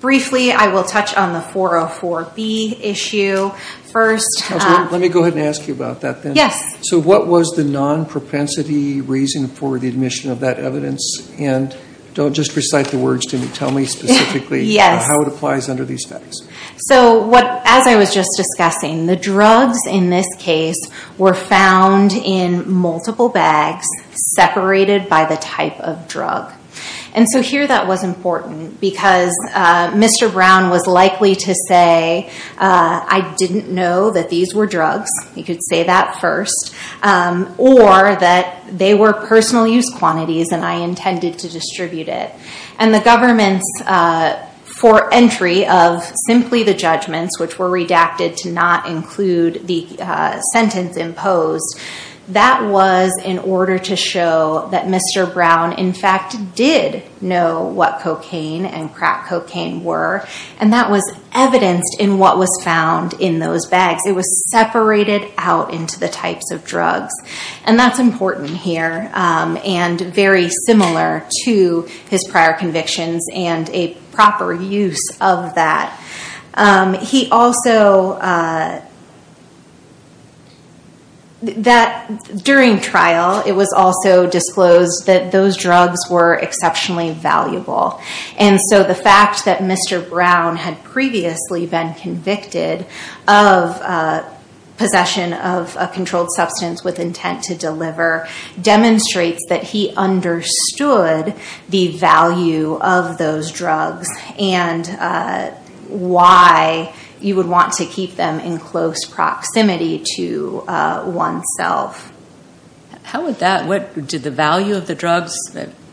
Briefly, 0.00 0.52
I 0.52 0.68
will 0.68 0.84
touch 0.84 1.16
on 1.16 1.32
the 1.32 1.40
404B 1.40 2.80
issue 2.80 3.50
first. 3.86 4.44
Uh, 4.48 4.88
let 4.92 5.00
me 5.00 5.08
go 5.08 5.22
ahead 5.22 5.32
and 5.32 5.42
ask 5.42 5.66
you 5.66 5.74
about 5.74 6.02
that 6.02 6.22
then. 6.22 6.36
Yes. 6.36 6.78
So 6.88 7.00
what 7.00 7.26
was 7.26 7.50
the 7.56 7.64
non-propensity 7.64 9.00
reason 9.00 9.48
for 9.48 9.76
the 9.80 9.88
admission 9.88 10.30
of 10.30 10.38
that 10.40 10.60
evidence? 10.60 11.28
And 11.38 11.76
don't 12.18 12.34
just 12.34 12.56
recite 12.56 12.88
the 12.88 12.98
words 12.98 13.26
to 13.26 13.38
me. 13.38 13.46
Tell 13.54 13.70
me 13.70 13.84
specifically 13.84 14.76
how 14.76 15.22
it 15.22 15.28
applies 15.28 15.68
under 15.68 15.84
these 15.84 16.04
facts. 16.04 16.48
So 16.78 17.32
as 17.32 17.86
I 17.86 17.94
was 17.94 18.12
just 18.12 18.30
discussing, 18.36 19.06
the 19.06 19.14
drugs 19.14 19.78
in 19.86 20.10
this 20.10 20.26
case 20.36 20.74
were 21.16 21.34
found 21.34 22.10
in 22.12 22.68
multiple 22.68 23.28
bags 23.28 23.86
separated 24.34 25.08
by 25.08 25.26
the 25.26 25.36
type 25.36 25.78
of 25.78 26.08
drug. 26.08 26.52
And 27.14 27.28
so 27.28 27.42
here 27.42 27.66
that 27.66 27.86
was 27.86 28.04
important 28.04 28.80
because 28.80 29.32
uh, 29.52 29.90
Mr. 29.92 30.30
Brown 30.30 30.70
was 30.70 30.86
likely 30.86 31.34
to 31.34 31.54
say, 31.68 32.30
uh, 32.58 33.04
I 33.08 33.34
didn't 33.38 33.68
know 33.68 34.10
that 34.10 34.30
these 34.30 34.54
were 34.54 34.66
drugs. 34.66 35.10
He 35.34 35.42
could 35.42 35.60
say 35.68 35.84
that 35.84 36.20
first. 36.20 36.74
Um, 37.02 37.54
or 37.58 38.16
that 38.16 38.78
they 38.78 38.94
were 38.94 39.12
personal 39.12 39.66
use 39.66 39.90
quantities 39.90 40.52
and 40.52 40.64
I 40.64 40.76
intended 40.76 41.38
to 41.40 41.48
distribute 41.48 42.08
it. 42.08 42.32
And 42.78 42.94
the 42.94 43.00
government's 43.00 43.66
uh, 43.84 44.44
for 44.80 45.12
entry 45.12 45.66
of 45.66 46.04
simply 46.26 46.62
the 46.62 46.74
judgments, 46.74 47.40
which 47.40 47.58
were 47.58 47.68
redacted 47.68 48.36
to 48.36 48.52
not 48.52 48.86
include 48.86 49.66
the 49.66 49.86
sentence 50.52 50.96
imposed, 50.96 51.80
that 52.28 52.70
was 52.70 53.12
in 53.24 53.38
order 53.38 53.78
to 53.78 53.96
show 53.96 54.68
that 54.70 54.86
Mr. 54.86 55.32
Brown, 55.32 55.72
in 55.72 55.92
fact, 55.92 56.36
did 56.54 57.02
know 57.22 57.64
what 57.64 58.00
cocaine 58.00 58.66
and 58.66 58.92
crack 58.94 59.26
cocaine 59.26 59.82
were. 59.82 60.26
And 60.60 60.72
that 60.72 60.90
was 60.90 61.02
evidenced 61.32 61.96
in 61.98 62.18
what 62.18 62.36
was 62.36 62.50
found 62.62 63.14
in 63.14 63.38
those 63.38 63.66
bags. 63.66 64.02
It 64.06 64.14
was 64.14 64.50
separated 64.50 65.30
out 65.38 65.72
into 65.72 65.98
the 65.98 66.08
types 66.08 66.50
of 66.50 66.64
drugs. 66.64 67.14
And 67.64 67.78
that's 67.78 67.98
important 67.98 68.50
here 68.50 69.10
um, 69.14 69.58
and 69.64 70.00
very 70.00 70.50
similar 70.66 71.26
to 71.44 71.88
his 72.10 72.26
prior 72.28 72.52
convictions 72.52 73.26
and 73.32 73.70
a 73.70 73.94
proper 74.12 74.52
use 74.52 75.16
of 75.20 75.54
that. 75.54 75.98
Um, 76.54 76.94
he 76.94 77.30
also, 77.30 78.12
uh, 78.14 78.82
during 81.40 82.80
trial, 82.80 83.44
it 83.46 83.52
was 83.52 83.72
also 83.72 84.28
disclosed 84.28 85.06
that 85.06 85.30
those 85.30 85.56
drugs 85.56 85.98
were 86.10 86.34
exceptionally 86.34 87.12
valuable. 87.12 88.00
And 88.36 88.60
so 88.70 88.82
the 88.82 88.94
fact 88.94 89.44
that 89.44 89.60
Mr. 89.60 90.06
Brown 90.08 90.56
had 90.56 90.82
previously 90.82 91.66
been 91.66 91.94
convicted 91.94 92.86
of 93.28 93.80
uh, 93.82 94.28
possession 94.78 95.32
of 95.32 95.76
a 95.78 95.88
controlled 95.88 96.28
substance 96.34 96.82
with 96.82 96.98
intent 96.98 97.42
to 97.44 97.54
deliver 97.54 98.26
demonstrates 98.60 99.44
that 99.48 99.62
he 99.62 99.92
understood 99.96 101.34
the 101.68 101.88
value 101.98 102.78
of 102.78 103.18
those 103.18 103.52
drugs 103.52 104.08
and 104.38 104.88
uh, 104.98 105.50
why 105.88 106.94
you 107.20 107.36
would 107.36 107.46
want 107.46 107.72
to 107.74 107.86
keep 107.86 108.16
them 108.16 108.40
in 108.40 108.58
close 108.58 109.04
proximity 109.04 110.04
to 110.16 110.64
uh, 110.68 111.04
oneself. 111.06 112.12
How 113.02 113.24
would 113.24 113.36
that, 113.40 113.66
what 113.66 114.06
did 114.06 114.22
the 114.22 114.30
value 114.30 114.74
of 114.74 114.86
the 114.86 114.94
drugs, 114.94 115.34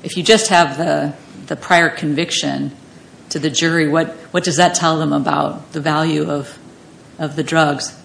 if 0.04 0.18
you 0.18 0.24
just 0.24 0.50
have 0.50 0.78
the 0.78 1.56
prior 1.56 1.90
conviction 1.90 2.76
to 3.30 3.40
the 3.40 3.50
jury, 3.50 3.88
what 3.88 4.44
does 4.44 4.58
that 4.58 4.76
tell 4.76 5.00
them 5.00 5.14
about 5.14 5.72
the 5.72 5.82
value 5.82 6.30
of 6.30 6.58
of 7.18 7.36
the 7.36 7.44
drugs? 7.44 7.98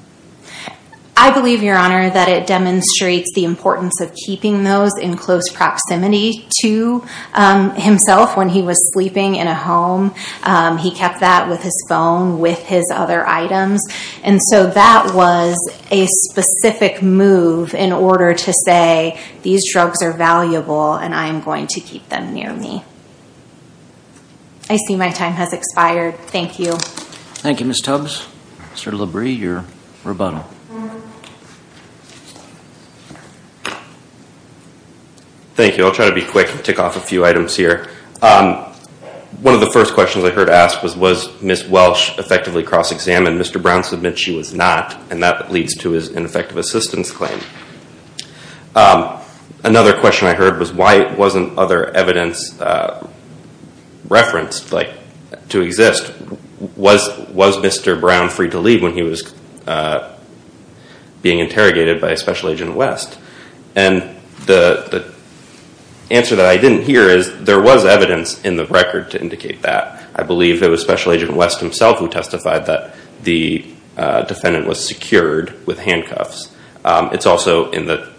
I 1.22 1.30
believe, 1.32 1.62
Your 1.62 1.76
Honor, 1.76 2.08
that 2.08 2.30
it 2.30 2.46
demonstrates 2.46 3.30
the 3.34 3.44
importance 3.44 4.00
of 4.00 4.14
keeping 4.14 4.64
those 4.64 4.96
in 4.96 5.18
close 5.18 5.50
proximity 5.50 6.46
to 6.62 7.06
um, 7.34 7.72
himself 7.72 8.38
when 8.38 8.48
he 8.48 8.62
was 8.62 8.80
sleeping 8.94 9.36
in 9.36 9.46
a 9.46 9.54
home. 9.54 10.14
Um, 10.44 10.78
he 10.78 10.90
kept 10.90 11.20
that 11.20 11.46
with 11.46 11.62
his 11.62 11.84
phone, 11.90 12.40
with 12.40 12.60
his 12.60 12.90
other 12.90 13.26
items. 13.26 13.86
And 14.24 14.40
so 14.42 14.68
that 14.68 15.14
was 15.14 15.58
a 15.90 16.06
specific 16.06 17.02
move 17.02 17.74
in 17.74 17.92
order 17.92 18.32
to 18.32 18.52
say, 18.64 19.20
these 19.42 19.70
drugs 19.70 20.02
are 20.02 20.14
valuable 20.14 20.94
and 20.94 21.14
I 21.14 21.26
am 21.26 21.42
going 21.42 21.66
to 21.66 21.80
keep 21.80 22.08
them 22.08 22.32
near 22.32 22.54
me. 22.54 22.82
I 24.70 24.78
see 24.88 24.96
my 24.96 25.10
time 25.10 25.34
has 25.34 25.52
expired. 25.52 26.14
Thank 26.16 26.58
you. 26.58 26.72
Thank 26.72 27.60
you, 27.60 27.66
Ms. 27.66 27.82
Tubbs. 27.82 28.26
Mr. 28.72 28.90
Labrie, 28.90 29.38
your 29.38 29.66
rebuttal. 30.02 30.46
Thank 35.60 35.76
you. 35.76 35.84
I'll 35.84 35.92
try 35.92 36.08
to 36.08 36.14
be 36.14 36.24
quick 36.24 36.50
and 36.50 36.64
tick 36.64 36.78
off 36.78 36.96
a 36.96 37.00
few 37.00 37.22
items 37.22 37.54
here. 37.54 37.90
Um, 38.22 38.54
one 39.42 39.52
of 39.52 39.60
the 39.60 39.70
first 39.70 39.92
questions 39.92 40.24
I 40.24 40.30
heard 40.30 40.48
asked 40.48 40.82
was, 40.82 40.96
was 40.96 41.42
Ms. 41.42 41.68
Welsh 41.68 42.18
effectively 42.18 42.62
cross-examined? 42.62 43.38
Mr. 43.38 43.60
Brown 43.60 43.84
submits 43.84 44.18
she 44.22 44.34
was 44.34 44.54
not, 44.54 44.98
and 45.10 45.22
that 45.22 45.52
leads 45.52 45.76
to 45.76 45.90
his 45.90 46.08
ineffective 46.08 46.56
assistance 46.56 47.10
claim. 47.10 47.38
Um, 48.74 49.20
another 49.62 50.00
question 50.00 50.28
I 50.28 50.32
heard 50.32 50.58
was, 50.58 50.72
why 50.72 51.14
wasn't 51.14 51.58
other 51.58 51.94
evidence 51.94 52.58
uh, 52.58 53.06
referenced 54.08 54.70
to 54.70 55.60
exist? 55.60 56.10
Was 56.74 57.06
Mr. 57.58 58.00
Brown 58.00 58.30
free 58.30 58.48
to 58.48 58.58
leave 58.58 58.82
when 58.82 58.94
he 58.94 59.02
was 59.02 59.34
uh, 59.66 60.16
being 61.20 61.38
interrogated 61.38 62.00
by 62.00 62.14
Special 62.14 62.48
Agent 62.48 62.74
West? 62.74 63.18
And 63.76 64.16
the 64.46 65.19
answer 66.10 66.36
that 66.36 66.46
I 66.46 66.56
didn't 66.56 66.82
hear 66.82 67.08
is, 67.08 67.42
there 67.42 67.60
was 67.60 67.84
evidence 67.84 68.40
in 68.42 68.56
the 68.56 68.66
record 68.66 69.10
to 69.12 69.20
indicate 69.20 69.62
that. 69.62 70.04
I 70.14 70.22
believe 70.22 70.62
it 70.62 70.68
was 70.68 70.82
Special 70.82 71.12
Agent 71.12 71.34
West 71.34 71.60
himself 71.60 71.98
who 71.98 72.08
testified 72.08 72.66
that 72.66 72.94
the 73.22 73.64
uh, 73.96 74.22
defendant 74.22 74.66
was 74.66 74.86
secured 74.86 75.66
with 75.66 75.78
handcuffs. 75.78 76.54
Um, 76.84 77.10
it's 77.12 77.26
also 77.26 77.70
in 77.70 77.86
the 77.86 78.12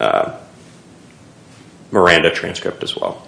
uh, 0.00 0.38
Miranda 1.90 2.30
transcript 2.30 2.82
as 2.82 2.96
well. 2.96 3.26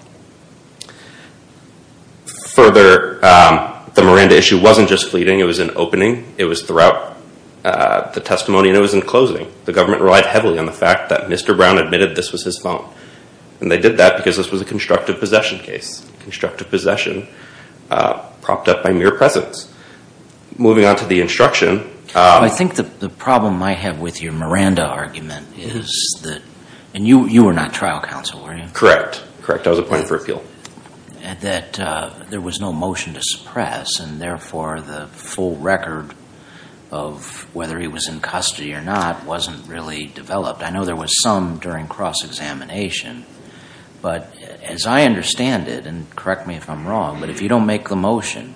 Further, 2.27 3.25
um, 3.25 3.91
the 3.95 4.03
Miranda 4.03 4.37
issue 4.37 4.61
wasn't 4.61 4.89
just 4.89 5.11
fleeting. 5.11 5.41
It 5.41 5.45
was 5.45 5.59
in 5.59 5.71
opening. 5.77 6.35
It 6.39 6.45
was 6.45 6.63
throughout 6.63 7.17
uh, 7.65 8.11
the 8.13 8.21
testimony, 8.21 8.69
and 8.69 8.79
it 8.79 8.81
was 8.81 8.95
in 8.95 9.03
closing. 9.03 9.53
The 9.65 9.73
government 9.73 10.03
relied 10.03 10.27
heavily 10.27 10.59
on 10.59 10.67
the 10.67 10.73
fact 10.73 11.09
that 11.11 11.29
Mr. 11.29 11.57
Brown 11.57 11.79
admitted 11.79 12.17
this 12.17 12.33
was 12.33 12.45
his 12.45 12.59
phone. 12.59 12.89
And 13.61 13.71
they 13.71 13.79
did 13.81 13.97
that 13.97 14.17
because 14.17 14.37
this 14.37 14.51
was 14.51 14.61
a 14.61 14.65
constructive 14.65 15.19
possession 15.19 15.59
case. 15.59 16.09
Constructive 16.21 16.69
possession 16.71 17.27
uh, 17.91 18.21
propped 18.41 18.69
up 18.69 18.83
by 18.83 18.93
mere 18.93 19.11
presence. 19.11 19.73
Moving 20.57 20.85
on 20.85 20.97
to 20.97 21.07
the 21.07 21.21
instruction. 21.21 21.81
Um, 22.15 22.43
I 22.43 22.49
think 22.49 22.75
the 22.75 23.09
problem 23.09 23.63
I 23.63 23.73
have 23.73 23.99
with 24.01 24.23
your 24.23 24.33
Miranda 24.33 24.85
argument 24.85 25.59
is 25.59 26.19
that, 26.23 26.43
and 26.95 27.07
you 27.07 27.45
were 27.45 27.53
not 27.53 27.75
trial 27.75 28.01
counsel, 28.01 28.43
were 28.43 28.57
you? 28.57 28.67
Correct. 28.73 29.25
Correct. 29.43 29.67
I 29.67 29.71
was 29.71 29.79
appointed 29.79 30.09
for 30.09 30.17
appeal. 30.17 30.43
That 31.41 31.79
uh, 31.79 32.11
there 32.31 32.41
was 32.41 32.61
no 32.61 32.73
motion 32.73 33.15
to 33.15 33.21
suppress, 33.23 34.01
and 34.01 34.21
therefore 34.21 34.81
the 34.81 35.09
full 35.09 35.57
record 35.57 36.15
of 36.91 37.47
whether 37.55 37.79
he 37.79 37.89
was 37.89 38.09
in 38.09 38.21
custody 38.21 38.73
or 38.73 38.81
not 38.81 39.25
wasn't 39.27 39.69
really 39.69 40.07
developed. 40.07 40.63
I 40.63 40.71
know 40.71 40.85
there 40.85 40.97
was 40.97 41.23
some 41.23 41.59
during 41.59 41.87
cross-examination. 41.87 43.27
But 44.01 44.33
as 44.63 44.87
I 44.87 45.03
understand 45.05 45.69
it, 45.69 45.87
and 45.87 46.09
correct 46.15 46.47
me 46.47 46.55
if 46.55 46.71
I'm 46.71 46.87
wrong, 46.87 47.21
but 47.21 47.31
if 47.31 47.43
you 47.43 47.49
don't 47.49 47.67
make 47.67 47.89
the 47.89 47.97
motion, 47.97 48.55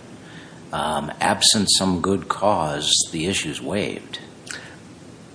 um, 0.72 1.12
absent 1.20 1.68
some 1.70 2.00
good 2.00 2.28
cause, 2.28 2.90
the 3.10 3.26
issue 3.26 3.50
is 3.50 3.60
waived. 3.60 4.20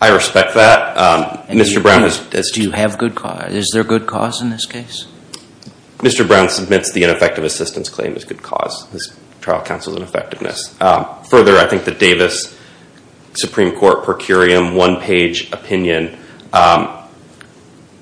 I 0.02 0.14
respect 0.14 0.54
that. 0.54 0.96
Um, 0.98 1.24
Mr. 1.48 1.82
Brown 1.82 2.04
has... 2.04 2.52
Do 2.52 2.62
you 2.62 2.72
have 2.72 2.98
good 2.98 3.16
cause? 3.16 3.54
Is 3.54 3.72
there 3.74 3.84
good 3.84 4.08
cause 4.08 4.42
in 4.42 4.50
this 4.52 4.66
case? 4.66 5.08
Mr. 5.98 6.26
Brown 6.28 6.50
submits 6.50 6.92
the 6.92 7.04
ineffective 7.04 7.44
assistance 7.44 7.90
claim 7.90 8.16
as 8.16 8.24
good 8.24 8.44
cause. 8.44 8.88
His 8.92 9.18
trial 9.42 9.64
counsel's 9.64 9.98
ineffectiveness. 9.98 10.80
Um, 10.80 11.24
further, 11.24 11.58
I 11.58 11.68
think 11.68 11.86
the 11.86 11.92
Davis 11.92 12.56
Supreme 13.34 13.76
Court 13.76 14.04
per 14.04 14.14
curiam 14.14 14.76
one-page 14.76 15.52
opinion 15.52 16.18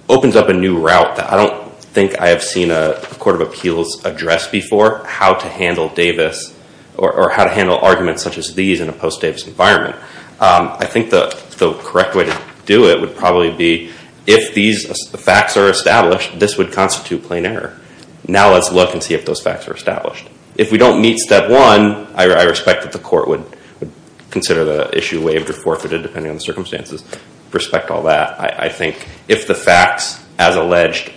opens 0.10 0.36
up 0.36 0.50
a 0.50 0.54
new 0.54 0.80
route 0.80 1.16
that 1.16 1.32
I 1.32 1.38
don't 1.38 1.65
think 1.96 2.20
I 2.20 2.28
have 2.28 2.44
seen 2.44 2.72
a 2.72 3.00
court 3.20 3.42
of 3.42 3.48
appeals 3.48 4.04
address 4.04 4.50
before, 4.50 5.06
how 5.06 5.34
to 5.34 5.48
handle 5.48 5.88
Davis 5.88 6.54
or 6.98 7.30
how 7.30 7.46
to 7.46 7.50
handle 7.50 7.78
arguments 7.78 8.22
such 8.22 8.38
as 8.38 8.54
these 8.54 8.82
in 8.82 8.90
a 8.90 8.94
post-Davis 8.94 9.48
environment. 9.48 9.96
Um, 10.40 10.76
I 10.78 10.86
think 10.86 11.10
the 11.10 11.80
correct 11.82 12.14
way 12.14 12.26
to 12.26 12.42
do 12.66 12.90
it 12.90 13.00
would 13.00 13.16
probably 13.16 13.52
be 13.52 13.92
if 14.28 14.54
these 14.54 14.86
facts 15.12 15.56
are 15.56 15.70
established, 15.70 16.38
this 16.38 16.58
would 16.58 16.74
constitute 16.74 17.24
plain 17.24 17.46
error. 17.46 17.80
Now 18.28 18.52
let's 18.52 18.72
look 18.72 18.94
and 18.94 19.02
see 19.02 19.14
if 19.14 19.26
those 19.26 19.40
facts 19.42 19.68
are 19.68 19.74
established. 19.74 20.28
If 20.56 20.72
we 20.72 20.78
don't 20.78 21.02
meet 21.02 21.20
step 21.20 21.50
one, 21.50 22.08
I 22.16 22.44
respect 22.44 22.84
that 22.84 22.92
the 22.92 23.00
court 23.00 23.28
would 23.30 23.46
consider 24.32 24.66
the 24.66 24.98
issue 24.98 25.24
waived 25.26 25.50
or 25.50 25.54
forfeited 25.54 26.02
depending 26.04 26.30
on 26.30 26.38
the 26.38 26.42
circumstances. 26.44 27.04
Respect 27.52 27.90
all 27.90 28.04
that. 28.04 28.40
I 28.60 28.68
think 28.68 29.08
if 29.30 29.48
the 29.48 29.56
facts, 29.56 30.22
as 30.38 30.58
alleged, 30.58 31.12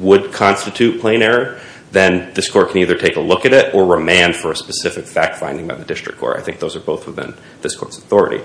would 0.00 0.32
constitute 0.32 1.00
plain 1.00 1.22
error, 1.22 1.60
then 1.92 2.32
this 2.34 2.50
court 2.50 2.70
can 2.70 2.78
either 2.78 2.96
take 2.96 3.16
a 3.16 3.20
look 3.20 3.44
at 3.44 3.52
it 3.52 3.74
or 3.74 3.84
remand 3.84 4.36
for 4.36 4.52
a 4.52 4.56
specific 4.56 5.04
fact-finding 5.04 5.66
by 5.66 5.74
the 5.74 5.84
district 5.84 6.18
court. 6.18 6.36
I 6.38 6.42
think 6.42 6.58
those 6.58 6.76
are 6.76 6.80
both 6.80 7.06
within 7.06 7.34
this 7.62 7.76
court's 7.76 7.98
authority. 7.98 8.42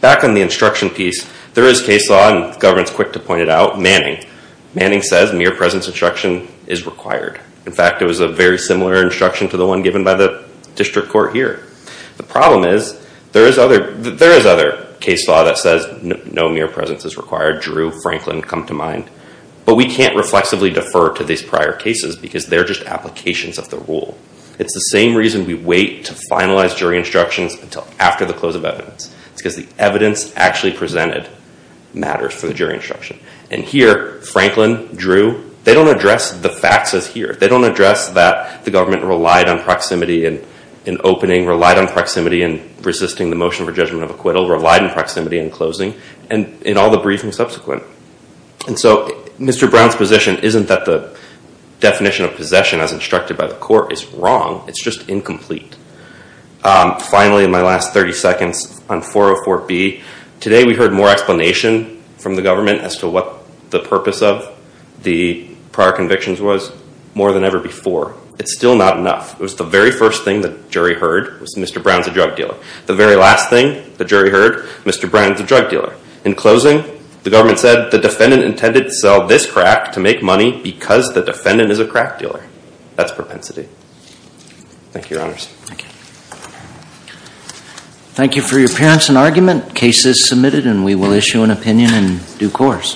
Back 0.00 0.24
on 0.24 0.34
the 0.34 0.40
instruction 0.40 0.90
piece, 0.90 1.30
there 1.52 1.64
is 1.64 1.82
case 1.82 2.10
law, 2.10 2.30
and 2.30 2.54
the 2.54 2.58
government's 2.58 2.90
quick 2.90 3.12
to 3.12 3.20
point 3.20 3.42
it 3.42 3.48
out, 3.48 3.80
Manning. 3.80 4.24
Manning 4.74 5.02
says 5.02 5.32
mere 5.32 5.54
presence 5.54 5.86
instruction 5.86 6.48
is 6.66 6.84
required. 6.86 7.40
In 7.66 7.72
fact, 7.72 8.02
it 8.02 8.06
was 8.06 8.20
a 8.20 8.28
very 8.28 8.58
similar 8.58 9.02
instruction 9.02 9.48
to 9.50 9.56
the 9.56 9.66
one 9.66 9.82
given 9.82 10.02
by 10.02 10.14
the 10.14 10.44
district 10.74 11.10
court 11.10 11.34
here. 11.34 11.64
The 12.16 12.22
problem 12.22 12.64
is 12.64 13.06
there 13.32 13.46
is 13.46 13.58
other 13.58 14.96
case 15.00 15.28
law 15.28 15.44
that 15.44 15.58
says 15.58 16.02
no 16.02 16.48
mere 16.48 16.68
presence 16.68 17.04
is 17.04 17.16
required. 17.16 17.60
Drew, 17.62 17.90
Franklin 18.02 18.42
come 18.42 18.66
to 18.66 18.74
mind. 18.74 19.10
But 19.64 19.76
we 19.76 19.86
can't 19.86 20.16
reflexively 20.16 20.70
defer 20.70 21.14
to 21.14 21.24
these 21.24 21.42
prior 21.42 21.72
cases 21.72 22.16
because 22.16 22.46
they're 22.46 22.64
just 22.64 22.82
applications 22.82 23.58
of 23.58 23.70
the 23.70 23.78
rule. 23.78 24.16
It's 24.58 24.74
the 24.74 24.80
same 24.80 25.16
reason 25.16 25.46
we 25.46 25.54
wait 25.54 26.04
to 26.04 26.14
finalize 26.30 26.76
jury 26.76 26.98
instructions 26.98 27.54
until 27.54 27.86
after 27.98 28.24
the 28.24 28.34
close 28.34 28.54
of 28.54 28.64
evidence. 28.64 29.14
It's 29.32 29.42
because 29.42 29.56
the 29.56 29.66
evidence 29.78 30.32
actually 30.36 30.72
presented 30.72 31.28
matters 31.92 32.34
for 32.34 32.46
the 32.46 32.54
jury 32.54 32.74
instruction. 32.74 33.18
And 33.50 33.64
here, 33.64 34.20
Franklin, 34.20 34.94
Drew, 34.94 35.50
they 35.64 35.74
don't 35.74 35.88
address 35.88 36.32
the 36.38 36.50
facts 36.50 36.92
as 36.92 37.06
here. 37.06 37.32
They 37.34 37.48
don't 37.48 37.64
address 37.64 38.10
that 38.10 38.64
the 38.64 38.70
government 38.70 39.02
relied 39.04 39.48
on 39.48 39.60
proximity 39.60 40.26
in 40.26 40.44
opening, 41.02 41.46
relied 41.46 41.78
on 41.78 41.88
proximity 41.88 42.42
in 42.42 42.70
resisting 42.82 43.30
the 43.30 43.36
motion 43.36 43.64
for 43.64 43.72
judgment 43.72 44.04
of 44.04 44.10
acquittal, 44.10 44.48
relied 44.48 44.82
on 44.82 44.90
proximity 44.90 45.38
in 45.38 45.50
closing, 45.50 45.94
and 46.28 46.62
in 46.62 46.76
all 46.76 46.90
the 46.90 46.98
briefing 46.98 47.32
subsequent. 47.32 47.82
And 48.68 48.78
so 48.78 49.23
Mr. 49.38 49.70
Brown's 49.70 49.96
position 49.96 50.36
isn't 50.38 50.68
that 50.68 50.84
the 50.84 51.16
definition 51.80 52.24
of 52.24 52.34
possession 52.34 52.80
as 52.80 52.92
instructed 52.92 53.36
by 53.36 53.46
the 53.46 53.54
court 53.54 53.92
is 53.92 54.06
wrong. 54.06 54.64
It's 54.68 54.82
just 54.82 55.08
incomplete. 55.08 55.76
Um, 56.62 56.98
finally, 56.98 57.44
in 57.44 57.50
my 57.50 57.60
last 57.62 57.92
30 57.92 58.12
seconds 58.12 58.80
on 58.88 59.02
404B, 59.02 60.00
today 60.40 60.64
we 60.64 60.74
heard 60.74 60.92
more 60.92 61.10
explanation 61.10 62.02
from 62.16 62.36
the 62.36 62.42
government 62.42 62.80
as 62.80 62.96
to 62.98 63.08
what 63.08 63.44
the 63.70 63.80
purpose 63.80 64.22
of 64.22 64.58
the 65.02 65.48
prior 65.72 65.92
convictions 65.92 66.40
was 66.40 66.72
more 67.14 67.32
than 67.32 67.44
ever 67.44 67.60
before. 67.60 68.16
It's 68.38 68.54
still 68.54 68.76
not 68.76 68.98
enough. 68.98 69.34
It 69.34 69.40
was 69.40 69.56
the 69.56 69.64
very 69.64 69.90
first 69.90 70.24
thing 70.24 70.40
the 70.40 70.58
jury 70.70 70.94
heard 70.94 71.40
was 71.40 71.54
Mr. 71.56 71.82
Brown's 71.82 72.06
a 72.06 72.10
drug 72.10 72.36
dealer. 72.36 72.56
The 72.86 72.94
very 72.94 73.14
last 73.14 73.50
thing 73.50 73.92
the 73.98 74.04
jury 74.04 74.30
heard, 74.30 74.64
Mr. 74.84 75.10
Brown's 75.10 75.40
a 75.40 75.44
drug 75.44 75.70
dealer. 75.70 75.94
In 76.24 76.34
closing, 76.34 76.82
the 77.24 77.30
government 77.30 77.58
said 77.58 77.90
the 77.90 77.98
defendant 77.98 78.44
intended 78.44 78.84
to 78.84 78.92
sell 78.92 79.26
this 79.26 79.50
crack 79.50 79.92
to 79.92 80.00
make 80.00 80.22
money 80.22 80.60
because 80.62 81.14
the 81.14 81.22
defendant 81.22 81.70
is 81.70 81.80
a 81.80 81.86
crack 81.86 82.18
dealer. 82.18 82.44
That's 82.96 83.12
propensity. 83.12 83.68
Thank 84.92 85.10
you, 85.10 85.16
Your 85.16 85.26
Honors. 85.26 85.46
Thank 85.46 85.82
you. 85.82 85.88
Thank 88.14 88.36
you 88.36 88.42
for 88.42 88.58
your 88.58 88.70
appearance 88.70 89.08
and 89.08 89.18
argument. 89.18 89.74
Case 89.74 90.04
is 90.04 90.28
submitted 90.28 90.66
and 90.66 90.84
we 90.84 90.94
will 90.94 91.12
issue 91.12 91.42
an 91.42 91.50
opinion 91.50 91.94
in 91.94 92.20
due 92.38 92.50
course. 92.50 92.94